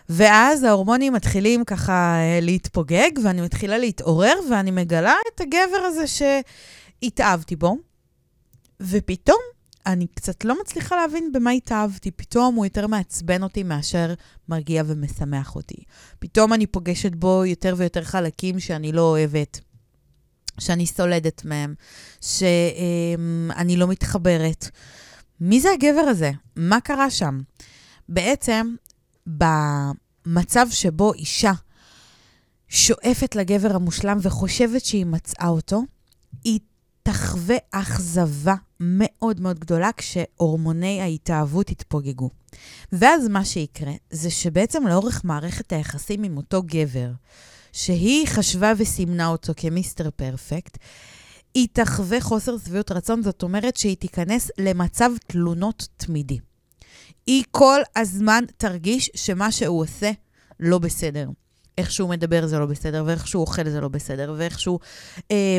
ואז 0.08 0.62
ההורמונים 0.62 1.12
מתחילים 1.12 1.64
ככה 1.64 1.92
אה, 1.92 2.38
להתפוגג, 2.42 3.10
ואני 3.24 3.40
מתחילה 3.40 3.78
להתעורר, 3.78 4.34
ואני 4.50 4.70
מגלה 4.70 5.14
את 5.34 5.40
הגבר 5.40 5.82
הזה 5.86 6.04
שהתאהבתי 6.06 7.56
בו, 7.56 7.76
ופתאום 8.80 9.38
אני 9.86 10.06
קצת 10.14 10.44
לא 10.44 10.60
מצליחה 10.60 10.96
להבין 10.96 11.32
במה 11.32 11.50
התאהבתי. 11.50 12.10
פתאום 12.10 12.54
הוא 12.54 12.66
יותר 12.66 12.86
מעצבן 12.86 13.42
אותי 13.42 13.62
מאשר 13.62 14.14
מרגיע 14.48 14.82
ומשמח 14.86 15.56
אותי. 15.56 15.82
פתאום 16.18 16.52
אני 16.52 16.66
פוגשת 16.66 17.14
בו 17.14 17.44
יותר 17.44 17.74
ויותר 17.76 18.04
חלקים 18.04 18.60
שאני 18.60 18.92
לא 18.92 19.02
אוהבת, 19.02 19.60
שאני 20.58 20.86
סולדת 20.86 21.44
מהם, 21.44 21.74
שאני 22.20 23.76
לא 23.76 23.86
מתחברת. 23.88 24.70
מי 25.40 25.60
זה 25.60 25.68
הגבר 25.74 26.00
הזה? 26.00 26.30
מה 26.56 26.80
קרה 26.80 27.10
שם? 27.10 27.40
בעצם, 28.08 28.74
במצב 29.26 30.66
שבו 30.70 31.12
אישה 31.12 31.52
שואפת 32.68 33.36
לגבר 33.36 33.74
המושלם 33.74 34.18
וחושבת 34.22 34.84
שהיא 34.84 35.06
מצאה 35.06 35.48
אותו, 35.48 35.82
היא 36.44 36.60
תחווה 37.02 37.56
אכזבה 37.70 38.54
מאוד 38.80 39.40
מאוד 39.40 39.58
גדולה 39.58 39.90
כשהורמוני 39.96 41.00
ההתאהבות 41.00 41.70
יתפוגגו. 41.70 42.30
ואז 42.92 43.28
מה 43.28 43.44
שיקרה 43.44 43.92
זה 44.10 44.30
שבעצם 44.30 44.86
לאורך 44.86 45.24
מערכת 45.24 45.72
היחסים 45.72 46.22
עם 46.22 46.36
אותו 46.36 46.62
גבר, 46.66 47.10
שהיא 47.78 48.26
חשבה 48.26 48.72
וסימנה 48.76 49.26
אותו 49.26 49.52
כמיסטר 49.56 50.10
פרפקט, 50.10 50.78
היא 51.54 51.68
תחווה 51.72 52.20
חוסר 52.20 52.58
שביעות 52.58 52.92
רצון, 52.92 53.22
זאת 53.22 53.42
אומרת 53.42 53.76
שהיא 53.76 53.96
תיכנס 53.96 54.50
למצב 54.58 55.10
תלונות 55.26 55.88
תמידי. 55.96 56.38
היא 57.26 57.44
כל 57.50 57.80
הזמן 57.96 58.44
תרגיש 58.56 59.10
שמה 59.14 59.52
שהוא 59.52 59.80
עושה 59.80 60.10
לא 60.60 60.78
בסדר. 60.78 61.28
איך 61.78 61.92
שהוא 61.92 62.10
מדבר 62.10 62.46
זה 62.46 62.58
לא 62.58 62.66
בסדר, 62.66 63.04
ואיך 63.06 63.26
שהוא 63.26 63.40
אוכל 63.40 63.70
זה 63.70 63.80
לא 63.80 63.88
בסדר, 63.88 64.34
ואיך 64.36 64.60
שהוא 64.60 64.78
אה, 65.30 65.58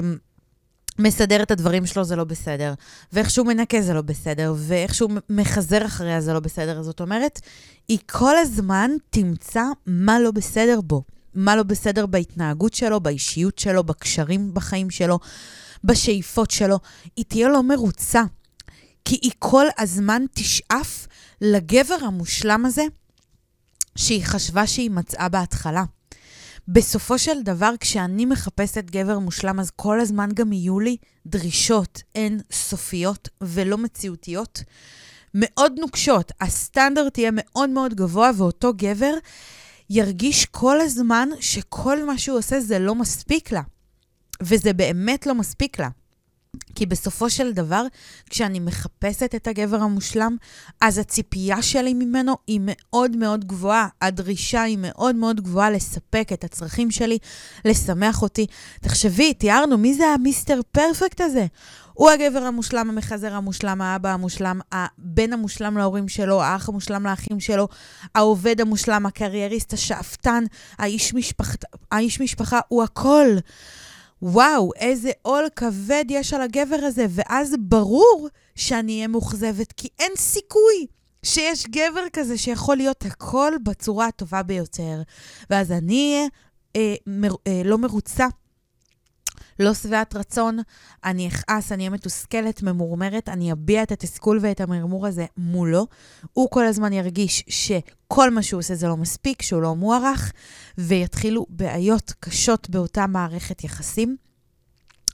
מסדר 0.99 1.43
את 1.43 1.51
הדברים 1.51 1.85
שלו 1.85 2.03
זה 2.03 2.15
לא 2.15 2.23
בסדר, 2.23 2.73
ואיך 3.13 3.29
שהוא 3.29 3.47
מנקה 3.47 3.81
זה 3.81 3.93
לא 3.93 4.01
בסדר, 4.01 4.53
ואיך 4.57 4.93
שהוא 4.93 5.11
מחזר 5.29 5.85
אחריה 5.85 6.21
זה 6.21 6.33
לא 6.33 6.39
בסדר. 6.39 6.81
זאת 6.81 7.01
אומרת, 7.01 7.41
היא 7.87 7.99
כל 8.11 8.37
הזמן 8.37 8.91
תמצא 9.09 9.63
מה 9.85 10.19
לא 10.19 10.31
בסדר 10.31 10.81
בו. 10.81 11.03
מה 11.33 11.55
לא 11.55 11.63
בסדר 11.63 12.05
בהתנהגות 12.05 12.73
שלו, 12.73 12.99
באישיות 12.99 13.59
שלו, 13.59 13.83
בקשרים 13.83 14.53
בחיים 14.53 14.89
שלו, 14.89 15.19
בשאיפות 15.83 16.51
שלו. 16.51 16.79
היא 17.15 17.25
תהיה 17.27 17.49
לא 17.49 17.63
מרוצה, 17.63 18.23
כי 19.05 19.19
היא 19.21 19.31
כל 19.39 19.65
הזמן 19.77 20.25
תשאף 20.33 21.07
לגבר 21.41 21.97
המושלם 22.01 22.65
הזה 22.65 22.83
שהיא 23.95 24.23
חשבה 24.25 24.67
שהיא 24.67 24.91
מצאה 24.91 25.29
בהתחלה. 25.29 25.83
בסופו 26.67 27.19
של 27.19 27.43
דבר, 27.43 27.71
כשאני 27.79 28.25
מחפשת 28.25 28.83
גבר 28.85 29.19
מושלם, 29.19 29.59
אז 29.59 29.71
כל 29.75 29.99
הזמן 29.99 30.29
גם 30.33 30.53
יהיו 30.53 30.79
לי 30.79 30.97
דרישות 31.25 32.01
אין 32.15 32.39
סופיות 32.51 33.29
ולא 33.41 33.77
מציאותיות, 33.77 34.63
מאוד 35.33 35.73
נוקשות. 35.79 36.31
הסטנדרט 36.41 37.17
יהיה 37.17 37.31
מאוד 37.33 37.69
מאוד 37.69 37.93
גבוה, 37.93 38.31
ואותו 38.37 38.73
גבר 38.75 39.13
ירגיש 39.89 40.45
כל 40.45 40.81
הזמן 40.81 41.29
שכל 41.39 42.05
מה 42.05 42.17
שהוא 42.17 42.37
עושה 42.37 42.59
זה 42.59 42.79
לא 42.79 42.95
מספיק 42.95 43.51
לה. 43.51 43.61
וזה 44.41 44.73
באמת 44.73 45.27
לא 45.27 45.35
מספיק 45.35 45.79
לה. 45.79 45.89
כי 46.75 46.85
בסופו 46.85 47.29
של 47.29 47.51
דבר, 47.53 47.85
כשאני 48.29 48.59
מחפשת 48.59 49.35
את 49.35 49.47
הגבר 49.47 49.77
המושלם, 49.77 50.35
אז 50.81 50.97
הציפייה 50.97 51.61
שלי 51.61 51.93
ממנו 51.93 52.35
היא 52.47 52.59
מאוד 52.63 53.15
מאוד 53.15 53.45
גבוהה. 53.45 53.87
הדרישה 54.01 54.61
היא 54.61 54.77
מאוד 54.81 55.15
מאוד 55.15 55.41
גבוהה 55.41 55.71
לספק 55.71 56.29
את 56.33 56.43
הצרכים 56.43 56.91
שלי, 56.91 57.17
לשמח 57.65 58.21
אותי. 58.21 58.45
תחשבי, 58.81 59.33
תיארנו, 59.33 59.77
מי 59.77 59.93
זה 59.93 60.07
המיסטר 60.07 60.59
פרפקט 60.71 61.21
הזה? 61.21 61.45
הוא 61.99 62.09
הגבר 62.09 62.39
המושלם, 62.39 62.89
המחזר 62.89 63.33
המושלם, 63.33 63.81
האבא 63.81 64.09
המושלם, 64.09 64.59
הבן 64.71 65.33
המושלם 65.33 65.77
להורים 65.77 66.07
שלו, 66.07 66.41
האח 66.41 66.69
המושלם 66.69 67.05
לאחים 67.05 67.39
שלו, 67.39 67.67
העובד 68.15 68.61
המושלם, 68.61 69.05
הקרייריסט, 69.05 69.73
השאפתן, 69.73 70.43
האיש, 70.77 71.13
משפח, 71.13 71.55
האיש 71.91 72.21
משפחה, 72.21 72.59
הוא 72.67 72.83
הכל. 72.83 73.27
וואו, 74.21 74.71
איזה 74.75 75.11
עול 75.21 75.47
כבד 75.55 76.05
יש 76.09 76.33
על 76.33 76.41
הגבר 76.41 76.79
הזה, 76.83 77.05
ואז 77.09 77.55
ברור 77.59 78.29
שאני 78.55 78.95
אהיה 78.95 79.07
מאוכזבת, 79.07 79.71
כי 79.71 79.87
אין 79.99 80.11
סיכוי 80.17 80.85
שיש 81.23 81.65
גבר 81.67 82.03
כזה 82.13 82.37
שיכול 82.37 82.77
להיות 82.77 83.05
הכל 83.05 83.53
בצורה 83.63 84.07
הטובה 84.07 84.43
ביותר. 84.43 85.01
ואז 85.49 85.71
אני 85.71 86.13
אהיה 86.15 86.27
אה, 86.75 86.95
מר, 87.07 87.35
אה, 87.47 87.61
לא 87.65 87.77
מרוצה. 87.77 88.27
לא 89.59 89.73
שבעת 89.73 90.15
רצון, 90.15 90.57
אני 91.03 91.27
אכעס, 91.27 91.71
אני 91.71 91.83
אהיה 91.83 91.89
מתוסכלת, 91.89 92.63
ממורמרת, 92.63 93.29
אני 93.29 93.51
אביע 93.51 93.83
את 93.83 93.91
התסכול 93.91 94.39
ואת 94.41 94.61
המרמור 94.61 95.07
הזה 95.07 95.25
מולו. 95.37 95.87
הוא 96.33 96.49
כל 96.49 96.65
הזמן 96.65 96.93
ירגיש 96.93 97.43
שכל 97.47 98.29
מה 98.29 98.43
שהוא 98.43 98.59
עושה 98.59 98.75
זה 98.75 98.87
לא 98.87 98.97
מספיק, 98.97 99.41
שהוא 99.41 99.61
לא 99.61 99.75
מוערך, 99.75 100.31
ויתחילו 100.77 101.45
בעיות 101.49 102.13
קשות 102.19 102.69
באותה 102.69 103.07
מערכת 103.07 103.63
יחסים, 103.63 104.17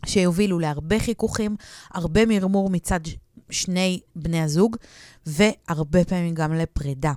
שיובילו 0.05 0.59
להרבה 0.59 0.99
חיכוכים, 0.99 1.55
הרבה 1.93 2.25
מרמור 2.25 2.69
מצד 2.69 2.99
שני 3.49 3.99
בני 4.15 4.41
הזוג, 4.41 4.75
והרבה 5.25 6.03
פעמים 6.03 6.33
גם 6.33 6.53
לפרידה. 6.53 7.13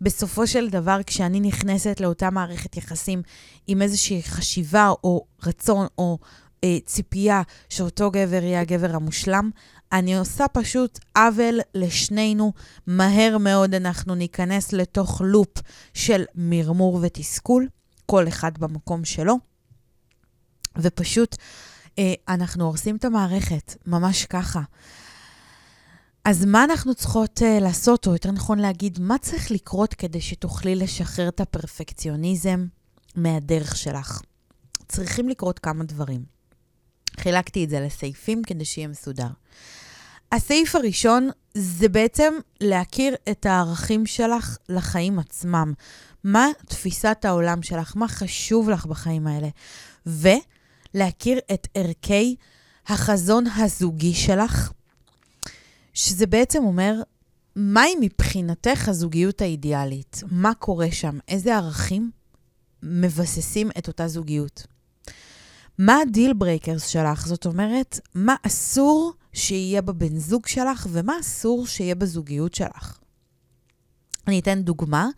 בסופו 0.00 0.46
של 0.46 0.68
דבר, 0.68 1.00
כשאני 1.06 1.40
נכנסת 1.40 2.00
לאותה 2.00 2.30
מערכת 2.30 2.76
יחסים 2.76 3.22
עם 3.66 3.82
איזושהי 3.82 4.22
חשיבה 4.22 4.92
או 5.04 5.24
רצון 5.46 5.86
או 5.98 6.18
אה, 6.64 6.78
ציפייה 6.84 7.42
שאותו 7.68 8.10
גבר 8.10 8.42
יהיה 8.42 8.60
הגבר 8.60 8.94
המושלם, 8.96 9.50
אני 9.92 10.16
עושה 10.16 10.48
פשוט 10.48 10.98
עוול 11.16 11.60
לשנינו. 11.74 12.52
מהר 12.86 13.38
מאוד 13.38 13.74
אנחנו 13.74 14.14
ניכנס 14.14 14.72
לתוך 14.72 15.20
לופ 15.24 15.58
של 15.94 16.24
מרמור 16.34 16.98
ותסכול. 17.02 17.68
כל 18.06 18.28
אחד 18.28 18.58
במקום 18.58 19.04
שלו, 19.04 19.36
ופשוט 20.78 21.36
אה, 21.98 22.14
אנחנו 22.28 22.64
הורסים 22.64 22.96
את 22.96 23.04
המערכת, 23.04 23.74
ממש 23.86 24.26
ככה. 24.26 24.60
אז 26.24 26.44
מה 26.44 26.64
אנחנו 26.64 26.94
צריכות 26.94 27.38
uh, 27.38 27.62
לעשות, 27.62 28.06
או 28.06 28.12
יותר 28.12 28.30
נכון 28.30 28.58
להגיד, 28.58 28.98
מה 29.00 29.18
צריך 29.18 29.50
לקרות 29.50 29.94
כדי 29.94 30.20
שתוכלי 30.20 30.74
לשחרר 30.74 31.28
את 31.28 31.40
הפרפקציוניזם 31.40 32.66
מהדרך 33.16 33.76
שלך? 33.76 34.20
צריכים 34.88 35.28
לקרות 35.28 35.58
כמה 35.58 35.84
דברים. 35.84 36.35
חילקתי 37.20 37.64
את 37.64 37.70
זה 37.70 37.80
לסעיפים 37.80 38.42
כדי 38.42 38.64
שיהיה 38.64 38.88
מסודר. 38.88 39.28
הסעיף 40.32 40.74
הראשון 40.74 41.30
זה 41.54 41.88
בעצם 41.88 42.34
להכיר 42.60 43.14
את 43.30 43.46
הערכים 43.46 44.06
שלך 44.06 44.56
לחיים 44.68 45.18
עצמם. 45.18 45.72
מה 46.24 46.48
תפיסת 46.68 47.24
העולם 47.24 47.62
שלך, 47.62 47.96
מה 47.96 48.08
חשוב 48.08 48.70
לך 48.70 48.86
בחיים 48.86 49.26
האלה. 49.26 49.48
ולהכיר 50.06 51.38
את 51.54 51.68
ערכי 51.74 52.36
החזון 52.86 53.44
הזוגי 53.46 54.14
שלך, 54.14 54.72
שזה 55.94 56.26
בעצם 56.26 56.64
אומר, 56.64 57.02
מהי 57.56 57.94
מבחינתך 58.00 58.88
הזוגיות 58.88 59.42
האידיאלית? 59.42 60.22
מה 60.30 60.54
קורה 60.54 60.90
שם? 60.90 61.18
איזה 61.28 61.56
ערכים 61.56 62.10
מבססים 62.82 63.70
את 63.78 63.88
אותה 63.88 64.08
זוגיות? 64.08 64.66
מה 65.78 66.00
ה 66.00 66.06
deal 66.06 66.32
breakers 66.32 66.86
שלך? 66.86 67.26
זאת 67.26 67.46
אומרת, 67.46 68.00
מה 68.14 68.34
אסור 68.42 69.12
שיהיה 69.32 69.82
בבן 69.82 70.18
זוג 70.18 70.46
שלך 70.46 70.86
ומה 70.90 71.20
אסור 71.20 71.66
שיהיה 71.66 71.94
בזוגיות 71.94 72.54
שלך? 72.54 72.98
אני 74.26 74.38
אתן 74.38 74.62
דוגמה. 74.62 75.08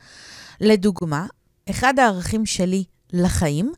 לדוגמה, 0.61 1.27
אחד 1.71 1.99
הערכים 1.99 2.47
שלי 2.47 2.85
לחיים 3.13 3.73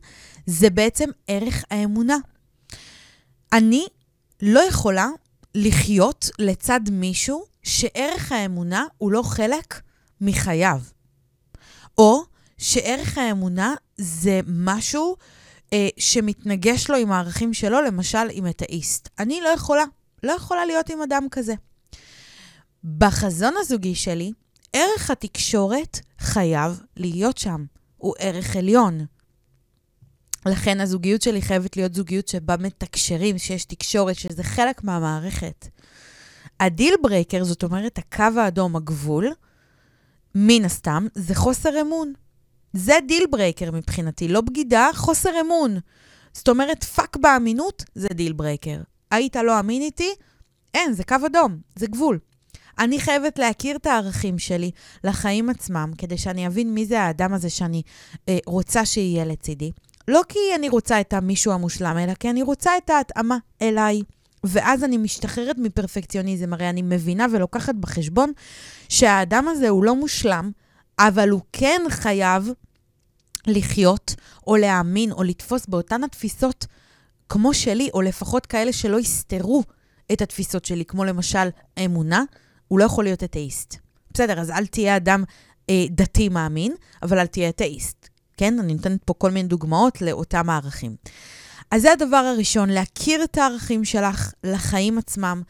זה 0.45 0.69
בעצם 0.69 1.09
ערך 1.27 1.63
האמונה. 1.71 2.17
אני 3.53 3.85
לא 4.41 4.59
יכולה 4.59 5.07
לחיות 5.55 6.29
לצד 6.39 6.79
מישהו 6.91 7.45
שערך 7.63 8.31
האמונה 8.31 8.85
הוא 8.97 9.11
לא 9.11 9.21
חלק 9.23 9.81
מחייו. 10.21 10.81
או 11.97 12.23
שערך 12.57 13.17
האמונה 13.17 13.73
זה 13.97 14.39
משהו 14.47 15.15
אה, 15.73 15.87
שמתנגש 15.97 16.89
לו 16.89 16.95
עם 16.95 17.11
הערכים 17.11 17.53
שלו, 17.53 17.81
למשל 17.81 18.27
עם 18.31 18.47
אתאיסט. 18.47 19.09
אני 19.19 19.41
לא 19.41 19.49
יכולה, 19.49 19.83
לא 20.23 20.31
יכולה 20.31 20.65
להיות 20.65 20.89
עם 20.89 21.01
אדם 21.01 21.27
כזה. 21.31 21.53
בחזון 22.97 23.53
הזוגי 23.57 23.95
שלי, 23.95 24.31
ערך 24.73 25.09
התקשורת 25.09 25.99
חייב 26.19 26.81
להיות 26.97 27.37
שם. 27.37 27.65
הוא 27.97 28.13
ערך 28.19 28.55
עליון. 28.55 29.05
לכן 30.45 30.81
הזוגיות 30.81 31.21
שלי 31.21 31.41
חייבת 31.41 31.77
להיות 31.77 31.93
זוגיות 31.93 32.27
שבה 32.27 32.57
מתקשרים, 32.57 33.37
שיש 33.37 33.65
תקשורת, 33.65 34.15
שזה 34.15 34.43
חלק 34.43 34.83
מהמערכת. 34.83 35.67
ה 36.59 36.66
deal 36.66 36.93
breaker, 37.01 37.43
זאת 37.43 37.63
אומרת, 37.63 37.97
הקו 37.97 38.39
האדום, 38.39 38.75
הגבול, 38.75 39.27
מן 40.35 40.65
הסתם, 40.65 41.07
זה 41.15 41.35
חוסר 41.35 41.81
אמון. 41.81 42.13
זה 42.73 42.93
deal 43.07 43.25
breaker 43.29 43.71
מבחינתי, 43.71 44.27
לא 44.27 44.41
בגידה, 44.41 44.89
חוסר 44.93 45.41
אמון. 45.41 45.77
זאת 46.33 46.49
אומרת, 46.49 46.83
פאק 46.83 47.17
באמינות, 47.17 47.83
זה 47.95 48.07
deal 48.13 48.33
breaker. 48.33 48.77
היית 49.11 49.35
לא 49.35 49.59
אמין 49.59 49.81
איתי? 49.81 50.13
אין, 50.73 50.93
זה 50.93 51.03
קו 51.03 51.15
אדום, 51.25 51.57
זה 51.75 51.87
גבול. 51.87 52.19
אני 52.79 52.99
חייבת 52.99 53.39
להכיר 53.39 53.75
את 53.75 53.85
הערכים 53.85 54.39
שלי 54.39 54.71
לחיים 55.03 55.49
עצמם, 55.49 55.91
כדי 55.97 56.17
שאני 56.17 56.47
אבין 56.47 56.73
מי 56.73 56.85
זה 56.85 57.01
האדם 57.01 57.33
הזה 57.33 57.49
שאני 57.49 57.81
אה, 58.29 58.37
רוצה 58.45 58.85
שיהיה 58.85 59.25
לצידי. 59.25 59.71
לא 60.07 60.21
כי 60.29 60.39
אני 60.55 60.69
רוצה 60.69 61.01
את 61.01 61.13
המישהו 61.13 61.51
המושלם, 61.51 61.97
אלא 61.97 62.13
כי 62.13 62.29
אני 62.29 62.41
רוצה 62.41 62.71
את 62.77 62.89
ההתאמה 62.89 63.37
אליי. 63.61 64.01
ואז 64.43 64.83
אני 64.83 64.97
משתחררת 64.97 65.57
מפרפקציוניזם. 65.57 66.53
הרי 66.53 66.69
אני 66.69 66.81
מבינה 66.81 67.25
ולוקחת 67.31 67.75
בחשבון 67.75 68.31
שהאדם 68.89 69.47
הזה 69.47 69.69
הוא 69.69 69.83
לא 69.83 69.95
מושלם, 69.95 70.51
אבל 71.07 71.29
הוא 71.29 71.41
כן 71.53 71.81
חייב 71.89 72.49
לחיות, 73.47 74.15
או 74.47 74.55
להאמין, 74.55 75.11
או 75.11 75.23
לתפוס 75.23 75.65
באותן 75.65 76.03
התפיסות 76.03 76.65
כמו 77.29 77.53
שלי, 77.53 77.89
או 77.93 78.01
לפחות 78.01 78.45
כאלה 78.45 78.73
שלא 78.73 78.99
יסתרו 78.99 79.63
את 80.11 80.21
התפיסות 80.21 80.65
שלי, 80.65 80.85
כמו 80.85 81.03
למשל 81.05 81.49
אמונה, 81.85 82.23
הוא 82.67 82.79
לא 82.79 82.83
יכול 82.83 83.03
להיות 83.03 83.23
אתאיסט. 83.23 83.75
בסדר, 84.13 84.39
אז 84.39 84.49
אל 84.49 84.65
תהיה 84.65 84.97
אדם 84.97 85.23
אה, 85.69 85.85
דתי 85.89 86.29
מאמין, 86.29 86.73
אבל 87.03 87.19
אל 87.19 87.25
תהיה 87.25 87.49
אתאיסט. 87.49 88.09
כן? 88.37 88.59
אני 88.59 88.73
נותנת 88.73 89.03
פה 89.05 89.13
כל 89.13 89.31
מיני 89.31 89.49
דוגמאות 89.49 90.01
לאותם 90.01 90.49
הערכים. 90.49 90.95
אז 91.71 91.81
זה 91.81 91.91
הדבר 91.91 92.17
הראשון, 92.17 92.69
להכיר 92.69 93.23
את 93.23 93.37
הערכים 93.37 93.85
שלך 93.85 94.33
לחיים 94.43 94.97
עצמם. 94.97 95.41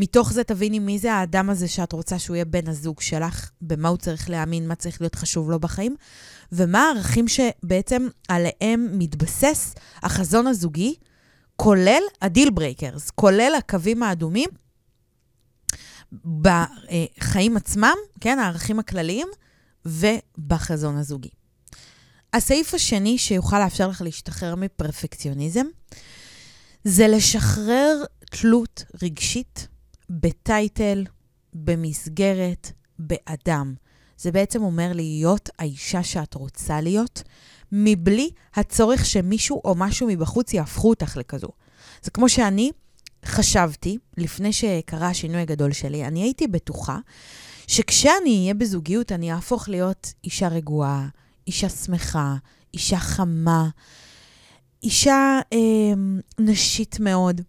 מתוך 0.00 0.32
זה 0.32 0.44
תביני 0.44 0.78
מי 0.78 0.98
זה 0.98 1.12
האדם 1.12 1.50
הזה 1.50 1.68
שאת 1.68 1.92
רוצה 1.92 2.18
שהוא 2.18 2.36
יהיה 2.36 2.44
בן 2.44 2.68
הזוג 2.68 3.00
שלך, 3.00 3.50
במה 3.60 3.88
הוא 3.88 3.96
צריך 3.96 4.30
להאמין, 4.30 4.68
מה 4.68 4.74
צריך 4.74 5.00
להיות 5.00 5.14
חשוב 5.14 5.50
לו 5.50 5.60
בחיים, 5.60 5.96
ומה 6.52 6.82
הערכים 6.82 7.24
שבעצם 7.28 8.08
עליהם 8.28 8.88
מתבסס 8.92 9.74
החזון 10.02 10.46
הזוגי, 10.46 10.94
כולל 11.56 12.02
ה 12.22 12.28
deal 12.28 12.50
breakers, 12.50 13.10
כולל 13.10 13.52
הקווים 13.58 14.02
האדומים 14.02 14.48
בחיים 16.12 17.56
עצמם, 17.56 17.94
כן, 18.20 18.38
הערכים 18.38 18.78
הכלליים, 18.78 19.28
ובחזון 19.86 20.96
הזוגי. 20.96 21.30
הסעיף 22.32 22.74
השני 22.74 23.18
שיוכל 23.18 23.58
לאפשר 23.58 23.88
לך 23.88 24.02
להשתחרר 24.02 24.54
מפרפקציוניזם, 24.54 25.66
זה 26.84 27.08
לשחרר 27.08 28.04
תלות 28.30 28.84
רגשית 29.02 29.68
ב 30.10 30.23
title, 30.23 31.04
במסגרת, 31.54 32.72
באדם. 32.98 33.74
זה 34.18 34.32
בעצם 34.32 34.62
אומר 34.62 34.90
להיות 34.94 35.50
האישה 35.58 36.02
שאת 36.02 36.34
רוצה 36.34 36.80
להיות, 36.80 37.22
מבלי 37.72 38.30
הצורך 38.54 39.06
שמישהו 39.06 39.60
או 39.64 39.74
משהו 39.74 40.06
מבחוץ 40.06 40.52
יהפכו 40.52 40.90
אותך 40.90 41.16
לכזו. 41.16 41.48
זה 42.02 42.10
כמו 42.10 42.28
שאני 42.28 42.70
חשבתי, 43.24 43.98
לפני 44.16 44.52
שקרה 44.52 45.08
השינוי 45.08 45.40
הגדול 45.40 45.72
שלי, 45.72 46.04
אני 46.04 46.22
הייתי 46.22 46.46
בטוחה 46.46 46.98
שכשאני 47.66 48.40
אהיה 48.42 48.54
בזוגיות, 48.54 49.12
אני 49.12 49.32
אהפוך 49.32 49.68
להיות 49.68 50.12
אישה 50.24 50.48
רגועה, 50.48 51.08
אישה 51.46 51.68
שמחה, 51.68 52.36
אישה 52.74 52.98
חמה, 52.98 53.68
אישה 54.82 55.40
אה, 55.52 55.58
נשית 56.38 57.00
מאוד. 57.00 57.40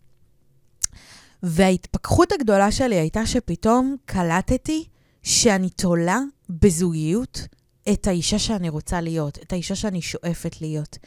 וההתפכחות 1.43 2.31
הגדולה 2.31 2.71
שלי 2.71 2.95
הייתה 2.95 3.25
שפתאום 3.25 3.95
קלטתי 4.05 4.85
שאני 5.23 5.69
תולה 5.69 6.19
בזוגיות 6.49 7.47
את 7.93 8.07
האישה 8.07 8.39
שאני 8.39 8.69
רוצה 8.69 9.01
להיות, 9.01 9.37
את 9.41 9.53
האישה 9.53 9.75
שאני 9.75 10.01
שואפת 10.01 10.61
להיות. 10.61 10.97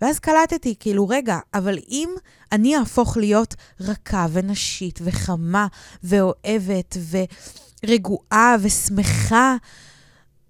ואז 0.00 0.18
קלטתי, 0.18 0.74
כאילו, 0.80 1.08
רגע, 1.08 1.38
אבל 1.54 1.78
אם 1.88 2.08
אני 2.52 2.76
אהפוך 2.76 3.16
להיות 3.16 3.54
רכה 3.80 4.26
ונשית 4.32 4.98
וחמה 5.02 5.66
ואוהבת 6.02 6.96
ורגועה 7.84 8.56
ושמחה, 8.62 9.56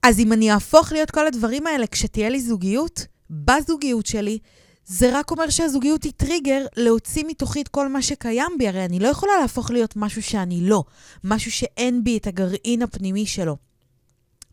אז 0.02 0.18
אם 0.18 0.32
אני 0.32 0.52
אהפוך 0.52 0.92
להיות 0.92 1.10
כל 1.10 1.26
הדברים 1.26 1.66
האלה 1.66 1.86
כשתהיה 1.86 2.28
לי 2.28 2.40
זוגיות, 2.40 3.06
בזוגיות 3.30 4.06
שלי, 4.06 4.38
זה 4.86 5.18
רק 5.18 5.30
אומר 5.30 5.50
שהזוגיות 5.50 6.04
היא 6.04 6.12
טריגר 6.16 6.66
להוציא 6.76 7.24
מתוכי 7.26 7.62
את 7.62 7.68
כל 7.68 7.88
מה 7.88 8.02
שקיים 8.02 8.52
בי. 8.58 8.68
הרי 8.68 8.84
אני 8.84 8.98
לא 8.98 9.08
יכולה 9.08 9.32
להפוך 9.40 9.70
להיות 9.70 9.96
משהו 9.96 10.22
שאני 10.22 10.60
לא, 10.60 10.84
משהו 11.24 11.52
שאין 11.52 12.04
בי 12.04 12.16
את 12.16 12.26
הגרעין 12.26 12.82
הפנימי 12.82 13.26
שלו. 13.26 13.56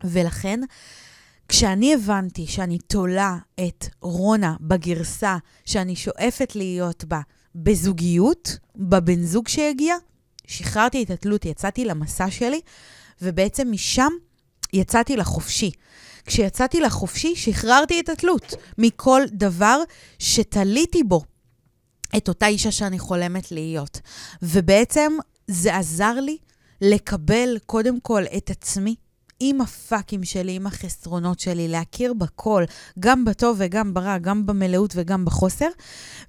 ולכן, 0.04 0.60
כשאני 1.48 1.94
הבנתי 1.94 2.46
שאני 2.46 2.78
תולה 2.78 3.36
את 3.54 3.86
רונה 4.00 4.56
בגרסה 4.60 5.36
שאני 5.64 5.96
שואפת 5.96 6.56
להיות 6.56 7.04
בה 7.04 7.20
בזוגיות, 7.54 8.58
בבן 8.76 9.22
זוג 9.22 9.48
שהגיע, 9.48 9.94
שחררתי 10.46 11.02
את 11.02 11.10
התלות, 11.10 11.44
יצאתי 11.44 11.84
למסע 11.84 12.30
שלי, 12.30 12.60
ובעצם 13.22 13.70
משם 13.70 14.10
יצאתי 14.72 15.16
לחופשי. 15.16 15.70
כשיצאתי 16.26 16.80
לחופשי, 16.80 17.36
שחררתי 17.36 18.00
את 18.00 18.08
התלות 18.08 18.54
מכל 18.78 19.22
דבר 19.32 19.78
שתליתי 20.18 21.02
בו 21.02 21.22
את 22.16 22.28
אותה 22.28 22.46
אישה 22.46 22.70
שאני 22.70 22.98
חולמת 22.98 23.52
להיות. 23.52 24.00
ובעצם 24.42 25.12
זה 25.46 25.76
עזר 25.76 26.20
לי 26.20 26.36
לקבל 26.80 27.58
קודם 27.66 28.00
כל 28.00 28.22
את 28.36 28.50
עצמי, 28.50 28.94
עם 29.40 29.60
הפאקים 29.60 30.24
שלי, 30.24 30.52
עם 30.52 30.66
החסרונות 30.66 31.40
שלי, 31.40 31.68
להכיר 31.68 32.14
בכל, 32.14 32.64
גם 32.98 33.24
בטוב 33.24 33.56
וגם 33.60 33.94
ברע, 33.94 34.18
גם 34.18 34.46
במלאות 34.46 34.92
וגם 34.96 35.24
בחוסר, 35.24 35.68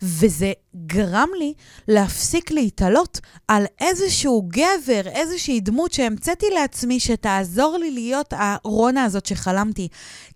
וזה 0.01 0.53
גרם 0.85 1.29
לי 1.39 1.53
להפסיק 1.87 2.51
להתעלות 2.51 3.19
על 3.47 3.65
איזשהו 3.79 4.47
גבר, 4.47 5.01
איזושהי 5.05 5.59
דמות 5.59 5.91
שהמצאתי 5.91 6.45
לעצמי 6.53 6.99
שתעזור 6.99 7.77
לי 7.77 7.91
להיות 7.91 8.33
הרונה 8.37 9.03
הזאת 9.03 9.25
שחלמתי. 9.25 9.87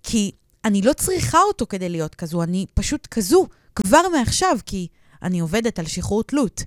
כי 0.03 0.31
אני 0.65 0.81
לא 0.81 0.93
צריכה 0.93 1.39
אותו 1.47 1.65
כדי 1.69 1.89
להיות 1.89 2.15
כזו, 2.15 2.43
אני 2.43 2.65
פשוט 2.73 3.07
כזו 3.11 3.47
כבר 3.75 4.01
מעכשיו, 4.13 4.57
כי 4.65 4.87
אני 5.23 5.39
עובדת 5.39 5.79
על 5.79 5.85
שחרור 5.85 6.23
תלות. 6.23 6.63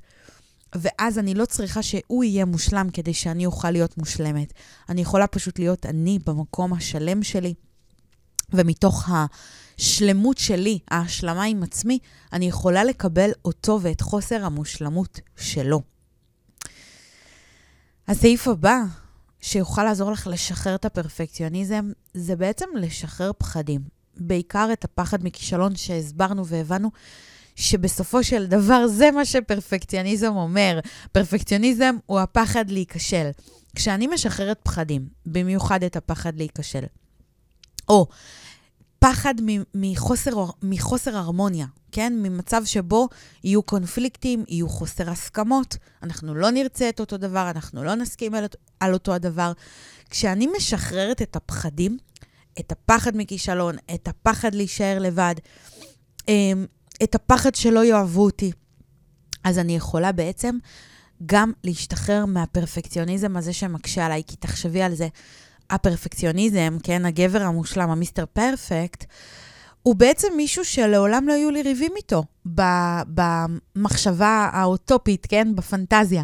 ואז 0.74 1.18
אני 1.18 1.34
לא 1.34 1.44
צריכה 1.44 1.82
שהוא 1.82 2.24
יהיה 2.24 2.44
מושלם 2.44 2.88
כדי 2.92 3.14
שאני 3.14 3.46
אוכל 3.46 3.70
להיות 3.70 3.98
מושלמת. 3.98 4.52
אני 4.88 5.00
יכולה 5.00 5.26
פשוט 5.26 5.58
להיות 5.58 5.86
אני 5.86 6.18
במקום 6.26 6.72
השלם 6.72 7.22
שלי, 7.22 7.54
ומתוך 8.52 9.08
השלמות 9.78 10.38
שלי, 10.38 10.78
ההשלמה 10.90 11.44
עם 11.44 11.62
עצמי, 11.62 11.98
אני 12.32 12.48
יכולה 12.48 12.84
לקבל 12.84 13.30
אותו 13.44 13.78
ואת 13.82 14.00
חוסר 14.00 14.44
המושלמות 14.44 15.20
שלו. 15.36 15.82
הסעיף 18.08 18.48
הבא 18.48 18.78
שיוכל 19.40 19.84
לעזור 19.84 20.12
לך 20.12 20.26
לשחרר 20.26 20.74
את 20.74 20.84
הפרפקציוניזם, 20.84 21.90
זה 22.14 22.36
בעצם 22.36 22.66
לשחרר 22.76 23.30
פחדים. 23.38 23.80
בעיקר 24.16 24.68
את 24.72 24.84
הפחד 24.84 25.24
מכישלון 25.24 25.76
שהסברנו 25.76 26.46
והבנו 26.46 26.90
שבסופו 27.56 28.24
של 28.24 28.46
דבר 28.46 28.86
זה 28.86 29.10
מה 29.10 29.24
שפרפקציוניזם 29.24 30.36
אומר. 30.36 30.80
פרפקציוניזם 31.12 31.96
הוא 32.06 32.20
הפחד 32.20 32.70
להיכשל. 32.70 33.30
כשאני 33.74 34.06
משחררת 34.06 34.60
פחדים, 34.62 35.08
במיוחד 35.26 35.82
את 35.84 35.96
הפחד 35.96 36.36
להיכשל, 36.36 36.84
או 37.88 38.06
פחד 38.98 39.34
מחוסר, 39.74 40.44
מחוסר 40.62 41.16
הרמוניה, 41.16 41.66
כן? 41.92 42.12
ממצב 42.16 42.62
שבו 42.64 43.08
יהיו 43.44 43.62
קונפליקטים, 43.62 44.44
יהיו 44.48 44.68
חוסר 44.68 45.10
הסכמות, 45.10 45.76
אנחנו 46.02 46.34
לא 46.34 46.50
נרצה 46.50 46.88
את 46.88 47.00
אותו 47.00 47.16
דבר, 47.16 47.50
אנחנו 47.50 47.84
לא 47.84 47.94
נסכים 47.94 48.34
על, 48.34 48.44
על 48.80 48.94
אותו 48.94 49.14
הדבר. 49.14 49.52
כשאני 50.10 50.46
משחררת 50.56 51.22
את 51.22 51.36
הפחדים, 51.36 51.98
את 52.60 52.72
הפחד 52.72 53.16
מכישלון, 53.16 53.76
את 53.94 54.08
הפחד 54.08 54.54
להישאר 54.54 54.98
לבד, 55.00 55.34
אמ, 56.28 56.66
את 57.02 57.14
הפחד 57.14 57.54
שלא 57.54 57.84
יאהבו 57.84 58.24
אותי, 58.24 58.52
אז 59.44 59.58
אני 59.58 59.76
יכולה 59.76 60.12
בעצם 60.12 60.58
גם 61.26 61.52
להשתחרר 61.64 62.26
מהפרפקציוניזם 62.26 63.36
הזה 63.36 63.52
שמקשה 63.52 64.06
עליי, 64.06 64.22
כי 64.26 64.36
תחשבי 64.36 64.82
על 64.82 64.94
זה, 64.94 65.08
הפרפקציוניזם, 65.70 66.76
כן, 66.82 67.04
הגבר 67.04 67.42
המושלם, 67.42 67.90
המיסטר 67.90 68.24
פרפקט, 68.32 69.04
הוא 69.82 69.94
בעצם 69.94 70.28
מישהו 70.36 70.64
שלעולם 70.64 71.28
לא 71.28 71.32
היו 71.32 71.50
לי 71.50 71.62
ריבים 71.62 71.92
איתו 71.96 72.24
במחשבה 73.06 74.50
האוטופית, 74.52 75.26
כן? 75.26 75.48
בפנטזיה. 75.54 76.22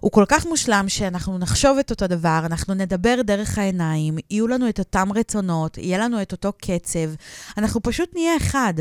הוא 0.00 0.12
כל 0.12 0.24
כך 0.28 0.46
מושלם 0.46 0.84
שאנחנו 0.88 1.38
נחשוב 1.38 1.78
את 1.78 1.90
אותו 1.90 2.06
דבר, 2.06 2.42
אנחנו 2.44 2.74
נדבר 2.74 3.22
דרך 3.22 3.58
העיניים, 3.58 4.16
יהיו 4.30 4.48
לנו 4.48 4.68
את 4.68 4.78
אותם 4.78 5.08
רצונות, 5.14 5.78
יהיה 5.78 5.98
לנו 5.98 6.22
את 6.22 6.32
אותו 6.32 6.52
קצב, 6.52 7.10
אנחנו 7.58 7.82
פשוט 7.82 8.10
נהיה 8.14 8.36
אחד. 8.36 8.74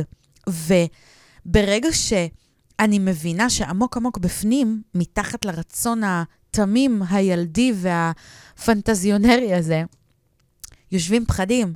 וברגע 1.50 1.90
שאני 1.92 3.00
מבינה 3.00 3.50
שעמוק 3.50 3.98
עמוק 3.98 4.18
בפנים, 4.18 4.82
מתחת 4.96 5.46
לרצון 5.46 6.02
התמים, 6.04 7.02
הילדי 7.10 7.74
והפנטזיונרי 7.76 9.54
הזה, 9.54 9.84
יושבים 10.92 11.26
פחדים. 11.26 11.74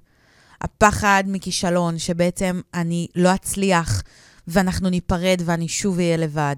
הפחד 0.61 1.23
מכישלון, 1.27 1.99
שבעצם 1.99 2.61
אני 2.73 3.07
לא 3.15 3.35
אצליח 3.35 4.03
ואנחנו 4.47 4.89
ניפרד 4.89 5.41
ואני 5.45 5.67
שוב 5.67 5.97
אהיה 5.97 6.17
לבד. 6.17 6.55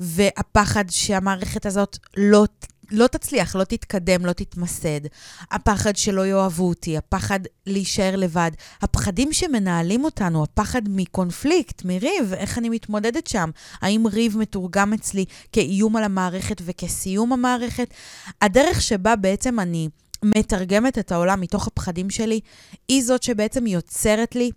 והפחד 0.00 0.84
שהמערכת 0.90 1.66
הזאת 1.66 1.98
לא, 2.16 2.44
לא 2.90 3.06
תצליח, 3.06 3.56
לא 3.56 3.64
תתקדם, 3.64 4.26
לא 4.26 4.32
תתמסד. 4.32 5.00
הפחד 5.50 5.96
שלא 5.96 6.26
יאהבו 6.26 6.68
אותי, 6.68 6.96
הפחד 6.96 7.40
להישאר 7.66 8.16
לבד. 8.16 8.50
הפחדים 8.82 9.32
שמנהלים 9.32 10.04
אותנו, 10.04 10.42
הפחד 10.42 10.82
מקונפליקט, 10.88 11.84
מריב, 11.84 12.32
איך 12.32 12.58
אני 12.58 12.68
מתמודדת 12.68 13.26
שם? 13.26 13.50
האם 13.80 14.06
ריב 14.06 14.38
מתורגם 14.38 14.92
אצלי 14.92 15.24
כאיום 15.52 15.96
על 15.96 16.04
המערכת 16.04 16.62
וכסיום 16.64 17.32
המערכת? 17.32 17.88
הדרך 18.42 18.82
שבה 18.82 19.16
בעצם 19.16 19.60
אני... 19.60 19.88
מתרגמת 20.24 20.98
את 20.98 21.12
העולם 21.12 21.40
מתוך 21.40 21.66
הפחדים 21.66 22.10
שלי, 22.10 22.40
היא 22.88 23.04
זאת 23.04 23.22
שבעצם 23.22 23.66
יוצרת 23.66 24.34
לי 24.34 24.50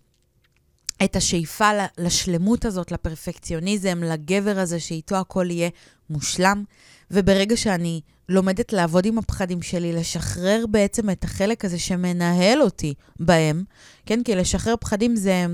את 1.04 1.16
השאיפה 1.16 1.70
לשלמות 1.98 2.66
הזאת, 2.66 2.92
לפרפקציוניזם, 2.92 4.04
לגבר 4.04 4.60
הזה 4.60 4.80
שאיתו 4.80 5.16
הכל 5.16 5.52
יהיה 5.52 5.70
מושלם. 6.10 6.64
וברגע 7.12 7.58
שאני 7.58 8.02
לומדת 8.30 8.74
לעבוד 8.74 9.06
עם 9.06 9.18
הפחדים 9.18 9.62
שלי, 9.62 9.94
לשחרר 9.94 10.66
בעצם 10.70 11.10
את 11.10 11.24
החלק 11.24 11.66
הזה 11.66 11.80
שמנהל 11.80 12.62
אותי 12.62 12.94
בהם, 13.20 13.64
כן? 14.06 14.24
כי 14.24 14.36
לשחרר 14.36 14.76
פחדים 14.80 15.16
זה, 15.16 15.46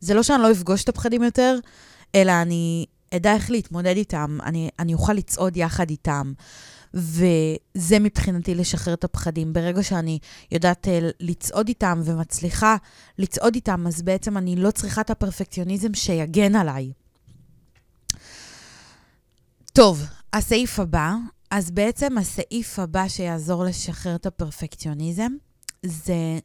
זה 0.00 0.14
לא 0.14 0.22
שאני 0.22 0.42
לא 0.42 0.52
אפגוש 0.52 0.84
את 0.84 0.88
הפחדים 0.88 1.22
יותר, 1.22 1.58
אלא 2.14 2.32
אני 2.42 2.86
אדע 3.14 3.34
איך 3.34 3.50
להתמודד 3.50 3.96
איתם, 3.96 4.38
אני, 4.42 4.68
אני 4.78 4.94
אוכל 4.94 5.12
לצעוד 5.12 5.56
יחד 5.56 5.90
איתם. 5.90 6.32
וזה 6.94 7.98
מבחינתי 8.00 8.54
לשחרר 8.54 8.94
את 8.94 9.04
הפחדים. 9.04 9.52
ברגע 9.52 9.82
שאני 9.82 10.18
יודעת 10.52 10.86
uh, 10.86 11.04
לצעוד 11.20 11.68
איתם 11.68 12.00
ומצליחה 12.04 12.76
לצעוד 13.18 13.54
איתם, 13.54 13.86
אז 13.86 14.02
בעצם 14.02 14.36
אני 14.36 14.56
לא 14.56 14.70
צריכה 14.70 15.00
את 15.00 15.10
הפרפקציוניזם 15.10 15.94
שיגן 15.94 16.56
עליי. 16.56 16.92
טוב, 19.80 20.02
הסעיף 20.32 20.78
הבא, 20.80 21.14
אז 21.50 21.70
בעצם 21.70 22.18
הסעיף 22.18 22.78
הבא 22.78 23.08
שיעזור 23.08 23.64
לשחרר 23.64 24.14
את 24.14 24.26
הפרפקציוניזם, 24.26 25.32
זה 25.82 26.38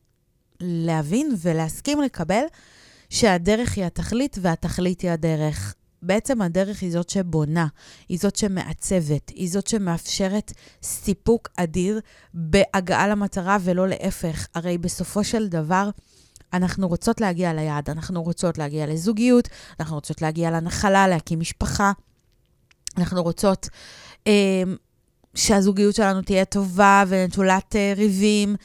להבין 0.60 1.36
ולהסכים 1.42 2.02
לקבל 2.02 2.44
שהדרך 3.10 3.78
היא 3.78 3.86
התכלית 3.86 4.38
והתכלית 4.42 5.02
היא 5.02 5.12
הדרך. 5.12 5.76
בעצם 6.02 6.42
הדרך 6.42 6.82
היא 6.82 6.92
זאת 6.92 7.10
שבונה, 7.10 7.68
היא 8.10 8.20
זאת 8.20 8.36
שמעצבת, 8.36 9.30
היא 9.30 9.50
זאת 9.50 9.68
שמאפשרת 9.68 10.54
סיפוק 10.84 11.50
אדיר 11.58 12.00
בהגעה 12.34 13.08
למטרה 13.08 13.58
ולא 13.62 13.88
להפך. 13.88 14.48
הרי 14.56 14.78
בסופו 14.78 15.24
של 15.24 15.48
דבר, 15.48 15.90
אנחנו 16.54 16.88
רוצות 16.88 17.22
להגיע 17.22 17.54
ליעד, 17.54 17.90
אנחנו 17.90 18.24
רוצות 18.24 18.58
להגיע 18.58 18.88
לזוגיות, 18.88 19.50
אנחנו 19.80 19.96
רוצות 19.96 20.22
להגיע 20.22 20.52
לנחלה, 20.52 21.08
להקים 21.08 21.40
משפחה, 21.40 21.92
אנחנו 22.98 23.24
רוצות 23.24 23.70
אה, 24.28 24.64
שהזוגיות 25.36 25.96
שלנו 25.96 26.22
תהיה 26.22 26.46
טובה 26.46 27.04
ונטולת 27.08 27.76
אה, 27.76 27.94
ריבים, 27.98 28.56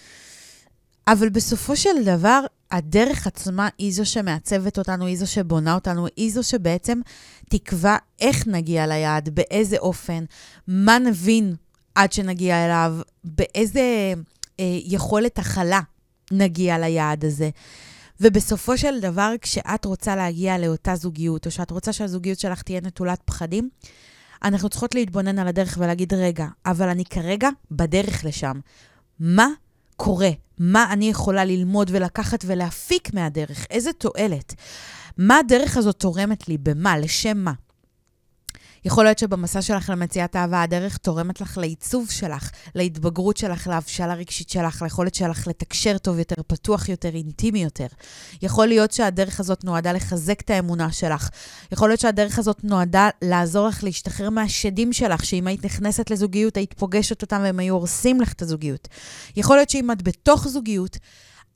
אבל 1.09 1.29
בסופו 1.29 1.77
של 1.77 2.05
דבר, 2.05 2.45
הדרך 2.71 3.27
עצמה 3.27 3.69
היא 3.79 3.93
זו 3.93 4.07
שמעצבת 4.07 4.79
אותנו, 4.79 5.07
היא 5.07 5.19
זו 5.19 5.27
שבונה 5.27 5.75
אותנו, 5.75 6.07
היא 6.17 6.33
זו 6.33 6.43
שבעצם 6.43 7.01
תקבע 7.49 7.97
איך 8.21 8.47
נגיע 8.47 8.87
ליעד, 8.87 9.29
באיזה 9.29 9.79
אופן, 9.79 10.25
מה 10.69 10.99
נבין 10.99 11.55
עד 11.95 12.13
שנגיע 12.13 12.65
אליו, 12.65 12.97
באיזה 13.25 14.15
אה, 14.61 14.79
יכולת 14.85 15.39
הכלה 15.39 15.81
נגיע 16.31 16.79
ליעד 16.79 17.25
הזה. 17.25 17.51
ובסופו 18.21 18.79
של 18.79 19.01
דבר, 19.01 19.35
כשאת 19.41 19.85
רוצה 19.85 20.17
להגיע 20.17 20.59
לאותה 20.59 20.97
זוגיות, 20.97 21.47
או 21.47 21.51
שאת 21.51 21.71
רוצה 21.71 21.93
שהזוגיות 21.93 22.39
שלך 22.39 22.63
תהיה 22.63 22.81
נטולת 22.81 23.21
פחדים, 23.25 23.69
אנחנו 24.43 24.69
צריכות 24.69 24.95
להתבונן 24.95 25.39
על 25.39 25.49
הדרך 25.49 25.77
ולהגיד, 25.81 26.15
רגע, 26.15 26.47
אבל 26.67 26.89
אני 26.89 27.05
כרגע 27.05 27.49
בדרך 27.71 28.25
לשם. 28.25 28.61
מה 29.21 29.49
קורה? 29.97 30.31
מה 30.59 30.93
אני 30.93 31.09
יכולה 31.11 31.45
ללמוד 31.45 31.91
ולקחת 31.93 32.45
ולהפיק 32.47 33.15
מהדרך? 33.15 33.67
איזה 33.71 33.93
תועלת? 33.93 34.55
מה 35.19 35.39
הדרך 35.39 35.77
הזאת 35.77 35.97
תורמת 35.99 36.49
לי? 36.49 36.59
במה? 36.59 36.99
לשם 36.99 37.39
מה? 37.39 37.53
יכול 38.85 39.05
להיות 39.05 39.19
שבמסע 39.19 39.63
שלך 39.63 39.91
למציאת 39.91 40.37
אהבה, 40.37 40.63
הדרך 40.63 40.97
תורמת 40.97 41.41
לך 41.41 41.59
לעיצוב 41.59 42.11
שלך, 42.11 42.51
להתבגרות 42.75 43.37
שלך, 43.37 43.67
להבשלה 43.67 44.15
רגשית 44.15 44.51
שלך, 44.51 44.83
ליכולת 44.83 45.15
שלך 45.15 45.47
לתקשר 45.47 45.99
טוב 45.99 46.19
יותר, 46.19 46.43
פתוח 46.47 46.89
יותר, 46.89 47.09
אינטימי 47.15 47.63
יותר. 47.63 47.87
יכול 48.43 48.67
להיות 48.67 48.93
שהדרך 48.93 49.41
הזאת 49.41 49.65
נועדה 49.65 49.93
לחזק 49.93 50.41
את 50.41 50.51
האמונה 50.51 50.93
שלך. 50.93 51.29
יכול 51.73 51.89
להיות 51.89 52.01
שהדרך 52.01 52.39
הזאת 52.39 52.65
נועדה 52.65 53.09
לעזור 53.23 53.69
לך 53.69 53.85
להשתחרר 53.85 54.31
מהשדים 54.31 54.93
שלך, 54.93 55.25
שאם 55.25 55.47
היית 55.47 55.65
נכנסת 55.65 56.11
לזוגיות, 56.11 56.57
היית 56.57 56.73
פוגשת 56.73 57.23
אותם 57.23 57.41
והם 57.43 57.59
היו 57.59 57.75
הורסים 57.75 58.21
לך 58.21 58.33
את 58.33 58.43
הזוגיות. 58.43 58.89
יכול 59.37 59.57
להיות 59.57 59.71
שאם 59.71 59.91
את 59.91 60.03
בתוך 60.03 60.49
זוגיות, 60.49 60.99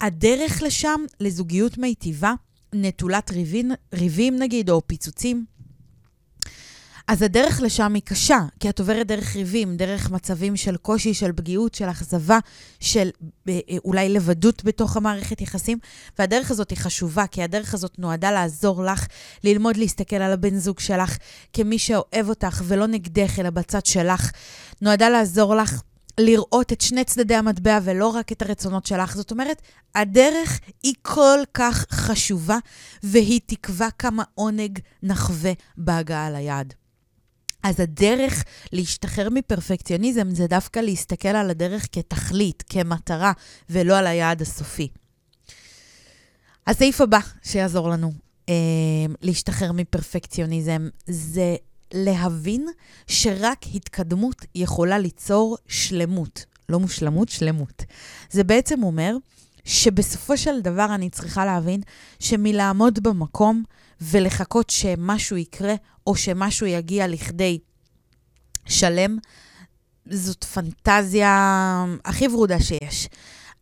הדרך 0.01 0.63
לשם, 0.63 1.01
לזוגיות 1.21 1.79
מיטיבה, 1.79 2.35
נטולת 2.75 3.31
ריבים, 3.31 3.71
ריבים 3.95 4.39
נגיד, 4.39 4.71
או 4.71 4.87
פיצוצים, 4.87 5.45
אז 7.09 7.23
הדרך 7.23 7.61
לשם 7.63 7.95
היא 7.95 8.03
קשה, 8.03 8.39
כי 8.61 8.69
את 8.69 8.81
עוברת 8.81 9.07
דרך 9.07 9.37
ריבים, 9.37 9.77
דרך 9.77 10.11
מצבים 10.11 10.57
של 10.57 10.77
קושי, 10.77 11.15
של 11.15 11.33
פגיעות, 11.33 11.75
של 11.75 11.91
אכזבה, 11.91 12.39
של 12.81 13.11
אה, 13.49 13.61
אה, 13.71 13.77
אולי 13.85 14.09
לבדות 14.09 14.65
בתוך 14.65 14.97
המערכת 14.97 15.41
יחסים, 15.41 15.79
והדרך 16.19 16.51
הזאת 16.51 16.71
היא 16.71 16.79
חשובה, 16.79 17.27
כי 17.27 17.43
הדרך 17.43 17.75
הזאת 17.75 17.99
נועדה 17.99 18.31
לעזור 18.31 18.85
לך 18.85 19.07
ללמוד 19.45 19.77
להסתכל 19.77 20.17
על 20.17 20.33
הבן 20.33 20.59
זוג 20.59 20.81
שלך 20.81 21.17
כמי 21.53 21.79
שאוהב 21.79 22.29
אותך 22.29 22.63
ולא 22.65 22.87
נגדך, 22.87 23.39
אלא 23.39 23.51
בצד 23.51 23.87
שלך. 23.87 24.31
נועדה 24.81 25.09
לעזור 25.09 25.55
לך 25.55 25.83
לראות 26.21 26.73
את 26.73 26.81
שני 26.81 27.05
צדדי 27.05 27.35
המטבע 27.35 27.79
ולא 27.85 28.07
רק 28.07 28.33
את 28.33 28.43
הרצונות 28.43 28.87
שלך. 28.87 29.17
זאת 29.17 29.31
אומרת, 29.31 29.63
הדרך 29.95 30.61
היא 30.83 30.95
כל 31.03 31.39
כך 31.55 31.87
חשובה, 31.91 32.59
והיא 33.03 33.41
תקבע 33.47 33.89
כמה 33.99 34.23
עונג 34.35 34.79
נחווה 35.03 35.53
בהגעה 35.77 36.31
ליעד. 36.31 36.75
אז 37.65 37.81
הדרך 37.81 38.45
להשתחרר 38.73 39.29
מפרפקציוניזם 39.31 40.35
זה 40.35 40.47
דווקא 40.47 40.81
להסתכל 40.81 41.29
על 41.29 41.51
הדרך 41.51 41.87
כתכלית, 41.93 42.65
כמטרה, 42.69 43.33
ולא 43.71 43.99
על 43.99 44.07
היעד 44.07 44.43
הסופי. 44.43 44.89
הסעיף 46.67 47.01
הבא 47.01 47.19
שיעזור 47.43 47.91
לנו 47.91 48.13
אה, 48.49 48.55
להשתחרר 49.23 49.73
מפרפקציוניזם 49.73 50.89
זה 51.07 51.57
להבין 51.95 52.67
שרק 53.07 53.65
התקדמות 53.75 54.45
יכולה 54.55 54.99
ליצור 54.99 55.57
שלמות. 55.69 56.45
לא 56.69 56.81
מושלמות, 56.81 57.29
שלמות. 57.29 57.85
זה 58.31 58.45
בעצם 58.45 58.83
אומר 58.83 59.17
שבסופו 59.65 60.37
של 60.37 60.61
דבר 60.61 60.95
אני 60.95 61.11
צריכה 61.11 61.45
להבין 61.45 61.81
שמלעמוד 62.19 63.03
במקום 63.03 63.63
ולחכות 64.11 64.71
שמשהו 64.71 65.37
יקרה 65.37 65.75
או 66.07 66.17
שמשהו 66.17 66.67
יגיע 66.67 67.07
לכדי 67.07 67.59
שלם, 68.67 69.19
זאת 70.11 70.45
פנטזיה 70.45 71.85
הכי 72.05 72.29
ורודה 72.29 72.61
שיש. 72.61 73.09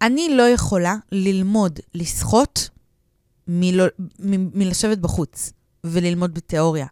אני 0.03 0.37
לא 0.37 0.43
יכולה 0.43 0.97
ללמוד 1.13 1.81
לשחות 1.95 2.69
מלשבת 4.19 4.99
בחוץ 4.99 5.53
וללמוד 5.85 6.35
בתיאוריה. 6.35 6.87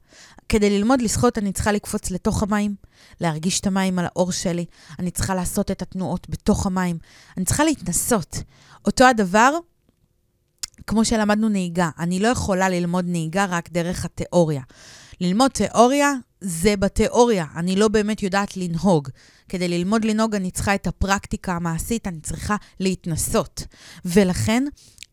כדי 0.49 0.71
ללמוד 0.71 1.03
לשחות 1.03 1.39
אני 1.39 1.53
צריכה 1.53 1.73
לקפוץ 1.73 2.11
לתוך 2.11 2.43
המים, 2.43 2.75
להרגיש 3.21 3.61
את 3.61 3.67
המים 3.67 3.99
על 3.99 4.05
האור 4.05 4.33
שלי, 4.33 4.65
אני 4.99 5.11
צריכה 5.11 5.35
לעשות 5.35 5.71
את 5.71 5.83
התנועות 5.83 6.31
בתוך 6.31 6.67
המים, 6.67 6.99
אני 7.37 7.45
צריכה 7.45 7.65
להתנסות. 7.65 8.43
אותו 8.85 9.05
הדבר, 9.05 9.59
כמו 10.87 11.05
שלמדנו 11.05 11.49
נהיגה, 11.49 11.91
אני 11.99 12.21
לא 12.21 12.29
יכולה 12.29 12.69
ללמוד 12.69 13.05
נהיגה 13.09 13.45
רק 13.45 13.71
דרך 13.71 14.05
התיאוריה. 14.05 14.63
ללמוד 15.21 15.51
תיאוריה 15.51 16.13
זה 16.41 16.77
בתיאוריה, 16.77 17.47
אני 17.57 17.77
לא 17.77 17.89
באמת 17.89 18.23
יודעת 18.23 18.57
לנהוג. 18.57 19.09
כדי 19.49 19.69
ללמוד 19.69 20.05
לנהוג 20.05 20.35
אני 20.35 20.51
צריכה 20.51 20.75
את 20.75 20.87
הפרקטיקה 20.87 21.53
המעשית, 21.53 22.07
אני 22.07 22.21
צריכה 22.21 22.57
להתנסות. 22.81 23.67
ולכן, 24.05 24.65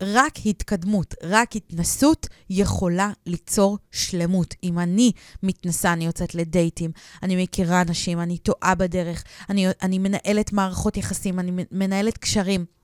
רק 0.02 0.38
התקדמות, 0.46 1.14
רק 1.22 1.56
התנסות 1.56 2.26
יכולה 2.50 3.10
ליצור 3.26 3.78
שלמות. 3.90 4.54
אם 4.64 4.78
אני 4.78 5.12
מתנסה, 5.42 5.92
אני 5.92 6.06
יוצאת 6.06 6.34
לדייטים, 6.34 6.90
אני 7.22 7.42
מכירה 7.42 7.82
אנשים, 7.82 8.20
אני 8.20 8.38
טועה 8.38 8.74
בדרך, 8.74 9.24
אני, 9.50 9.66
אני 9.82 9.98
מנהלת 9.98 10.52
מערכות 10.52 10.96
יחסים, 10.96 11.38
אני 11.38 11.64
מנהלת 11.70 12.18
קשרים. 12.18 12.77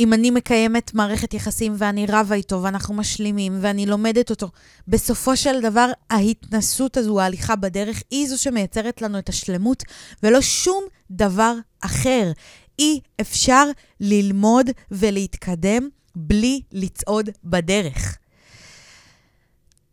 אם 0.00 0.12
אני 0.12 0.30
מקיימת 0.30 0.94
מערכת 0.94 1.34
יחסים 1.34 1.74
ואני 1.78 2.06
רבה 2.08 2.34
איתו 2.34 2.62
ואנחנו 2.62 2.94
משלימים 2.94 3.58
ואני 3.60 3.86
לומדת 3.86 4.30
אותו, 4.30 4.50
בסופו 4.88 5.36
של 5.36 5.60
דבר 5.60 5.90
ההתנסות 6.10 6.96
הזו, 6.96 7.20
ההליכה 7.20 7.56
בדרך, 7.56 8.02
היא 8.10 8.28
זו 8.28 8.42
שמייצרת 8.42 9.02
לנו 9.02 9.18
את 9.18 9.28
השלמות 9.28 9.82
ולא 10.22 10.40
שום 10.40 10.84
דבר 11.10 11.54
אחר. 11.80 12.32
אי 12.78 13.00
אפשר 13.20 13.64
ללמוד 14.00 14.66
ולהתקדם 14.90 15.88
בלי 16.16 16.60
לצעוד 16.72 17.30
בדרך. 17.44 18.18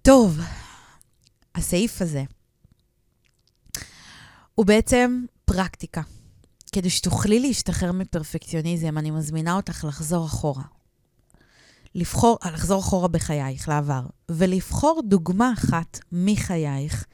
טוב, 0.01 0.39
הסעיף 1.55 2.01
הזה 2.01 2.23
הוא 4.55 4.65
בעצם 4.65 5.25
פרקטיקה. 5.45 6.01
כדי 6.75 6.89
שתוכלי 6.89 7.39
להשתחרר 7.39 7.91
מפרפקציוניזם, 7.91 8.97
אני 8.97 9.11
מזמינה 9.11 9.55
אותך 9.55 9.85
לחזור 9.87 10.25
אחורה. 10.25 10.63
לבחור, 11.95 12.37
לחזור 12.45 12.79
אחורה 12.79 13.07
בחייך, 13.07 13.69
לעבר, 13.69 14.01
ולבחור 14.29 15.01
דוגמה 15.05 15.53
אחת 15.53 15.99
מחייך 16.11 17.05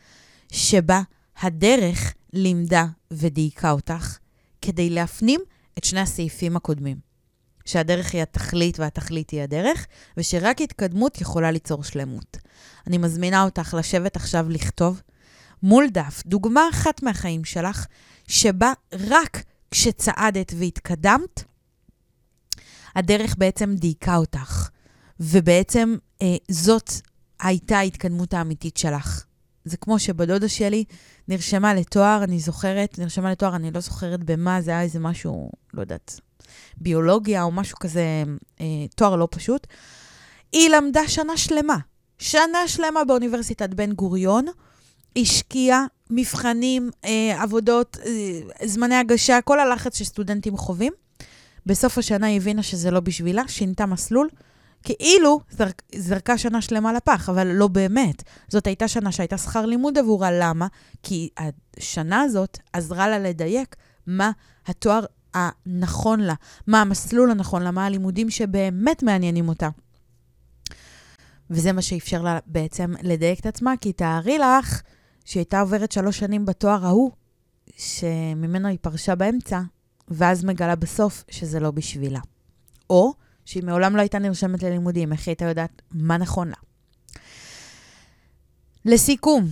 שבה 0.51 1.01
הדרך 1.41 2.13
לימדה 2.33 2.85
ודייקה 3.11 3.71
אותך, 3.71 4.17
כדי 4.61 4.89
להפנים 4.89 5.41
את 5.77 5.83
שני 5.83 5.99
הסעיפים 5.99 6.55
הקודמים. 6.55 6.97
שהדרך 7.65 8.13
היא 8.13 8.21
התכלית 8.21 8.79
והתכלית 8.79 9.29
היא 9.29 9.41
הדרך, 9.41 9.87
ושרק 10.17 10.61
התקדמות 10.61 11.21
יכולה 11.21 11.51
ליצור 11.51 11.83
שלמות. 11.83 12.37
אני 12.87 12.97
מזמינה 12.97 13.43
אותך 13.43 13.75
לשבת 13.77 14.15
עכשיו 14.15 14.49
לכתוב 14.49 15.01
מול 15.63 15.89
דף 15.89 16.23
דוגמה 16.25 16.61
אחת 16.69 17.03
מהחיים 17.03 17.43
שלך, 17.43 17.85
שבה 18.27 18.73
רק 19.09 19.43
כשצעדת 19.71 20.53
והתקדמת, 20.57 21.43
הדרך 22.95 23.35
בעצם 23.37 23.75
דייקה 23.75 24.15
אותך, 24.15 24.69
ובעצם 25.19 25.95
אה, 26.21 26.35
זאת 26.51 26.91
הייתה 27.39 27.77
ההתקדמות 27.77 28.33
האמיתית 28.33 28.77
שלך. 28.77 29.25
זה 29.65 29.77
כמו 29.77 29.99
שבדודה 29.99 30.49
שלי 30.49 30.83
נרשמה 31.27 31.73
לתואר, 31.73 32.23
אני 32.23 32.39
זוכרת, 32.39 32.99
נרשמה 32.99 33.31
לתואר, 33.31 33.55
אני 33.55 33.71
לא 33.71 33.79
זוכרת 33.79 34.23
במה, 34.23 34.61
זה 34.61 34.71
היה 34.71 34.81
איזה 34.81 34.99
משהו, 34.99 35.51
לא 35.73 35.81
יודעת, 35.81 36.19
ביולוגיה 36.77 37.43
או 37.43 37.51
משהו 37.51 37.77
כזה, 37.79 38.23
אה, 38.61 38.65
תואר 38.95 39.15
לא 39.15 39.27
פשוט. 39.31 39.67
היא 40.51 40.69
למדה 40.69 41.07
שנה 41.07 41.37
שלמה, 41.37 41.77
שנה 42.19 42.67
שלמה 42.67 43.05
באוניברסיטת 43.05 43.69
בן 43.69 43.91
גוריון, 43.91 44.45
השקיעה 45.17 45.85
מבחנים, 46.09 46.89
אה, 47.05 47.43
עבודות, 47.43 47.97
אה, 48.05 48.67
זמני 48.67 48.95
הגשה, 48.95 49.39
כל 49.41 49.59
הלחץ 49.59 49.97
שסטודנטים 49.97 50.57
חווים. 50.57 50.93
בסוף 51.65 51.97
השנה 51.97 52.27
היא 52.27 52.37
הבינה 52.37 52.63
שזה 52.63 52.91
לא 52.91 52.99
בשבילה, 52.99 53.47
שינתה 53.47 53.85
מסלול. 53.85 54.29
כאילו 54.83 55.39
זרק, 55.49 55.81
זרקה 55.95 56.37
שנה 56.37 56.61
שלמה 56.61 56.93
לפח, 56.93 57.29
אבל 57.29 57.47
לא 57.47 57.67
באמת. 57.67 58.23
זאת 58.47 58.67
הייתה 58.67 58.87
שנה 58.87 59.11
שהייתה 59.11 59.37
שכר 59.37 59.65
לימוד 59.65 59.97
עבורה. 59.97 60.29
למה? 60.31 60.67
כי 61.03 61.29
השנה 61.77 62.21
הזאת 62.21 62.57
עזרה 62.73 63.07
לה 63.07 63.19
לדייק 63.19 63.75
מה 64.07 64.31
התואר 64.65 65.05
הנכון 65.33 66.19
לה, 66.19 66.33
מה 66.67 66.81
המסלול 66.81 67.31
הנכון 67.31 67.61
לה, 67.61 67.71
מה 67.71 67.85
הלימודים 67.85 68.29
שבאמת 68.29 69.03
מעניינים 69.03 69.49
אותה. 69.49 69.69
וזה 71.49 71.71
מה 71.71 71.81
שאפשר 71.81 72.21
לה 72.21 72.39
בעצם 72.45 72.93
לדייק 73.01 73.39
את 73.39 73.45
עצמה, 73.45 73.73
כי 73.81 73.93
תארי 73.93 74.37
לך 74.37 74.81
שהיא 75.25 75.41
הייתה 75.41 75.59
עוברת 75.59 75.91
שלוש 75.91 76.19
שנים 76.19 76.45
בתואר 76.45 76.85
ההוא, 76.85 77.11
שממנו 77.77 78.67
היא 78.67 78.77
פרשה 78.81 79.15
באמצע, 79.15 79.61
ואז 80.07 80.43
מגלה 80.43 80.75
בסוף 80.75 81.23
שזה 81.29 81.59
לא 81.59 81.71
בשבילה. 81.71 82.19
או 82.89 83.13
שהיא 83.45 83.63
מעולם 83.63 83.95
לא 83.95 84.01
הייתה 84.01 84.19
נרשמת 84.19 84.63
ללימודים, 84.63 85.11
איך 85.11 85.19
היא 85.19 85.31
הייתה 85.31 85.45
יודעת 85.45 85.81
מה 85.91 86.17
נכון 86.17 86.47
לה. 86.47 86.55
לסיכום, 88.85 89.47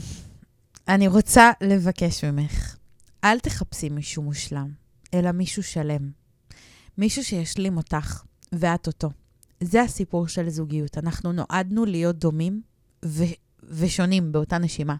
אני 0.88 1.08
רוצה 1.08 1.51
לבקש 1.62 2.23
ממך, 2.23 2.75
אל 3.23 3.39
תחפשי 3.39 3.89
מישהו 3.89 4.23
מושלם, 4.23 4.71
אלא 5.13 5.32
מישהו 5.32 5.63
שלם. 5.63 6.12
מישהו 6.97 7.23
שישלים 7.23 7.77
אותך 7.77 8.23
ואת 8.51 8.88
אותו. 8.88 9.10
זה 9.63 9.82
הסיפור 9.82 10.27
של 10.27 10.49
זוגיות. 10.49 10.97
אנחנו 10.97 11.32
נועדנו 11.32 11.86
להיות 11.86 12.15
דומים 12.15 12.62
ו- 13.05 13.23
ושונים 13.69 14.32
באותה 14.32 14.58
נשימה. 14.58 14.95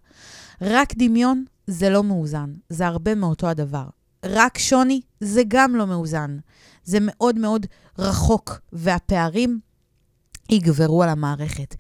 רק 0.62 0.93
דמיון 0.97 1.45
זה 1.67 1.89
לא 1.89 2.03
מאוזן, 2.03 2.53
זה 2.69 2.88
הרבה 2.88 3.15
מאותו 3.15 3.47
הדבר. 3.47 3.86
רק 4.25 4.58
שוני 4.58 5.01
זה 5.19 5.41
גם 5.47 5.75
לא 5.75 5.88
מאוזן. 5.88 6.38
זה 6.84 6.97
מאוד 7.01 7.38
מאוד 7.38 7.65
רחוק, 7.99 8.60
והפערים 8.73 9.60
יגברו 10.49 11.03
על 11.03 11.10
המערכת. 11.10 11.75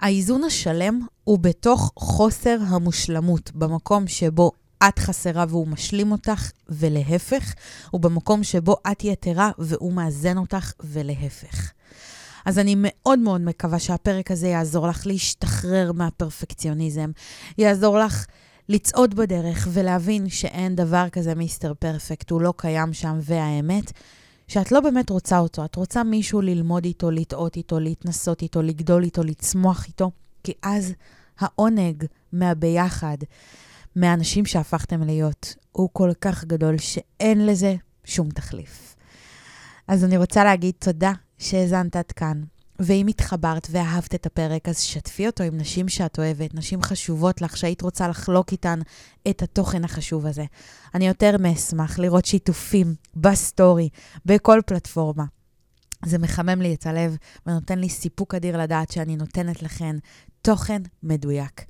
האיזון 0.00 0.44
השלם 0.44 1.00
הוא 1.24 1.38
בתוך 1.38 1.92
חוסר 1.96 2.56
המושלמות, 2.66 3.50
במקום 3.54 4.06
שבו 4.06 4.52
את 4.88 4.98
חסרה 4.98 5.44
והוא 5.48 5.68
משלים 5.68 6.12
אותך, 6.12 6.50
ולהפך, 6.68 7.54
ובמקום 7.94 8.44
שבו 8.44 8.76
את 8.92 9.04
יתרה 9.04 9.50
והוא 9.58 9.92
מאזן 9.92 10.38
אותך, 10.38 10.72
ולהפך. 10.80 11.72
אז 12.44 12.58
אני 12.58 12.74
מאוד 12.78 13.18
מאוד 13.18 13.40
מקווה 13.40 13.78
שהפרק 13.78 14.30
הזה 14.30 14.48
יעזור 14.48 14.88
לך 14.88 15.06
להשתחרר 15.06 15.92
מהפרפקציוניזם, 15.92 17.10
יעזור 17.58 17.98
לך 17.98 18.26
לצעוד 18.68 19.14
בדרך 19.14 19.68
ולהבין 19.72 20.28
שאין 20.28 20.76
דבר 20.76 21.08
כזה 21.08 21.34
מיסטר 21.34 21.74
פרפקט, 21.74 22.30
הוא 22.30 22.40
לא 22.40 22.54
קיים 22.56 22.92
שם, 22.92 23.18
והאמת, 23.22 23.92
שאת 24.48 24.72
לא 24.72 24.80
באמת 24.80 25.10
רוצה 25.10 25.38
אותו, 25.38 25.64
את 25.64 25.76
רוצה 25.76 26.02
מישהו 26.02 26.40
ללמוד 26.40 26.84
איתו, 26.84 27.10
לטעות 27.10 27.56
איתו, 27.56 27.80
להתנסות 27.80 28.42
איתו, 28.42 28.62
לגדול 28.62 29.04
איתו, 29.04 29.22
לצמוח 29.22 29.84
איתו, 29.86 30.10
כי 30.44 30.52
אז 30.62 30.92
העונג 31.38 32.04
מהביחד, 32.32 33.16
מהאנשים 33.96 34.46
שהפכתם 34.46 35.02
להיות, 35.02 35.54
הוא 35.72 35.88
כל 35.92 36.10
כך 36.20 36.44
גדול 36.44 36.78
שאין 36.78 37.46
לזה 37.46 37.74
שום 38.04 38.28
תחליף. 38.28 38.96
אז 39.88 40.04
אני 40.04 40.16
רוצה 40.16 40.44
להגיד 40.44 40.74
תודה 40.78 41.12
שהאזנת 41.44 41.96
עד 41.96 42.12
כאן. 42.12 42.42
ואם 42.78 43.06
התחברת 43.06 43.68
ואהבת 43.70 44.14
את 44.14 44.26
הפרק, 44.26 44.68
אז 44.68 44.80
שתפי 44.80 45.26
אותו 45.26 45.44
עם 45.44 45.56
נשים 45.56 45.88
שאת 45.88 46.18
אוהבת, 46.18 46.54
נשים 46.54 46.82
חשובות 46.82 47.42
לך, 47.42 47.56
שהיית 47.56 47.82
רוצה 47.82 48.08
לחלוק 48.08 48.52
איתן 48.52 48.80
את 49.30 49.42
התוכן 49.42 49.84
החשוב 49.84 50.26
הזה. 50.26 50.44
אני 50.94 51.08
יותר 51.08 51.36
מאשמח 51.38 51.98
לראות 51.98 52.24
שיתופים 52.24 52.94
בסטורי, 53.16 53.88
בכל 54.26 54.60
פלטפורמה. 54.66 55.24
זה 56.04 56.18
מחמם 56.18 56.62
לי 56.62 56.74
את 56.74 56.86
הלב 56.86 57.16
ונותן 57.46 57.78
לי 57.78 57.88
סיפוק 57.88 58.34
אדיר 58.34 58.56
לדעת 58.56 58.90
שאני 58.90 59.16
נותנת 59.16 59.62
לכן 59.62 59.96
תוכן 60.42 60.82
מדויק. 61.02 61.64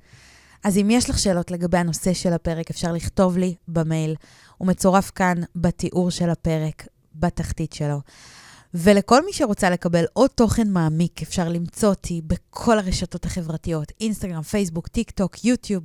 אז 0.63 0.77
אם 0.77 0.87
יש 0.91 1.09
לך 1.09 1.19
שאלות 1.19 1.51
לגבי 1.51 1.77
הנושא 1.77 2.13
של 2.13 2.33
הפרק, 2.33 2.69
אפשר 2.69 2.91
לכתוב 2.91 3.37
לי 3.37 3.55
במייל. 3.67 4.15
הוא 4.57 4.67
מצורף 4.67 5.11
כאן 5.15 5.37
בתיאור 5.55 6.11
של 6.11 6.29
הפרק, 6.29 6.87
בתחתית 7.15 7.73
שלו. 7.73 8.01
ולכל 8.77 9.25
מי 9.25 9.33
שרוצה 9.33 9.69
לקבל 9.69 10.05
עוד 10.13 10.29
תוכן 10.29 10.69
מעמיק, 10.69 11.21
אפשר 11.21 11.49
למצוא 11.49 11.89
אותי 11.89 12.21
בכל 12.27 12.79
הרשתות 12.79 13.25
החברתיות, 13.25 13.91
אינסטגרם, 14.01 14.41
פייסבוק, 14.41 14.87
טיק 14.87 15.11
טוק, 15.11 15.45
יוטיוב. 15.45 15.83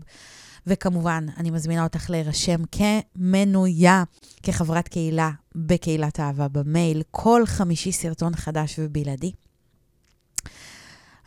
וכמובן, 0.66 1.26
אני 1.36 1.51
מזמינה 1.51 1.82
אותך 1.82 2.11
להירשם 2.11 2.61
כמנויה, 2.72 4.05
כחברת 4.43 4.88
קהילה 4.88 5.30
בקהילת 5.55 6.20
אהבה 6.20 6.49
במייל, 6.49 7.03
כל 7.11 7.43
חמישי 7.47 7.93
סרטון 7.93 8.36
חדש 8.36 8.78
ובלעדי. 8.78 9.32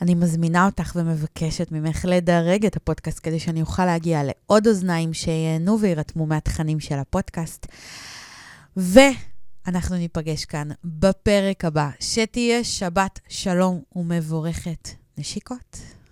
אני 0.01 0.15
מזמינה 0.15 0.65
אותך 0.65 0.91
ומבקשת 0.95 1.71
ממך 1.71 2.05
לדרג 2.09 2.65
את 2.65 2.75
הפודקאסט 2.75 3.19
כדי 3.23 3.39
שאני 3.39 3.61
אוכל 3.61 3.85
להגיע 3.85 4.21
לעוד 4.23 4.67
אוזניים 4.67 5.13
שייהנו 5.13 5.79
וייתרמו 5.79 6.25
מהתכנים 6.25 6.79
של 6.79 6.95
הפודקאסט. 6.95 7.67
ואנחנו 9.65 9.95
ניפגש 9.95 10.45
כאן 10.45 10.67
בפרק 10.83 11.65
הבא. 11.65 11.89
שתהיה 11.99 12.63
שבת 12.63 13.19
שלום 13.29 13.81
ומבורכת. 13.95 14.89
נשיקות. 15.17 16.02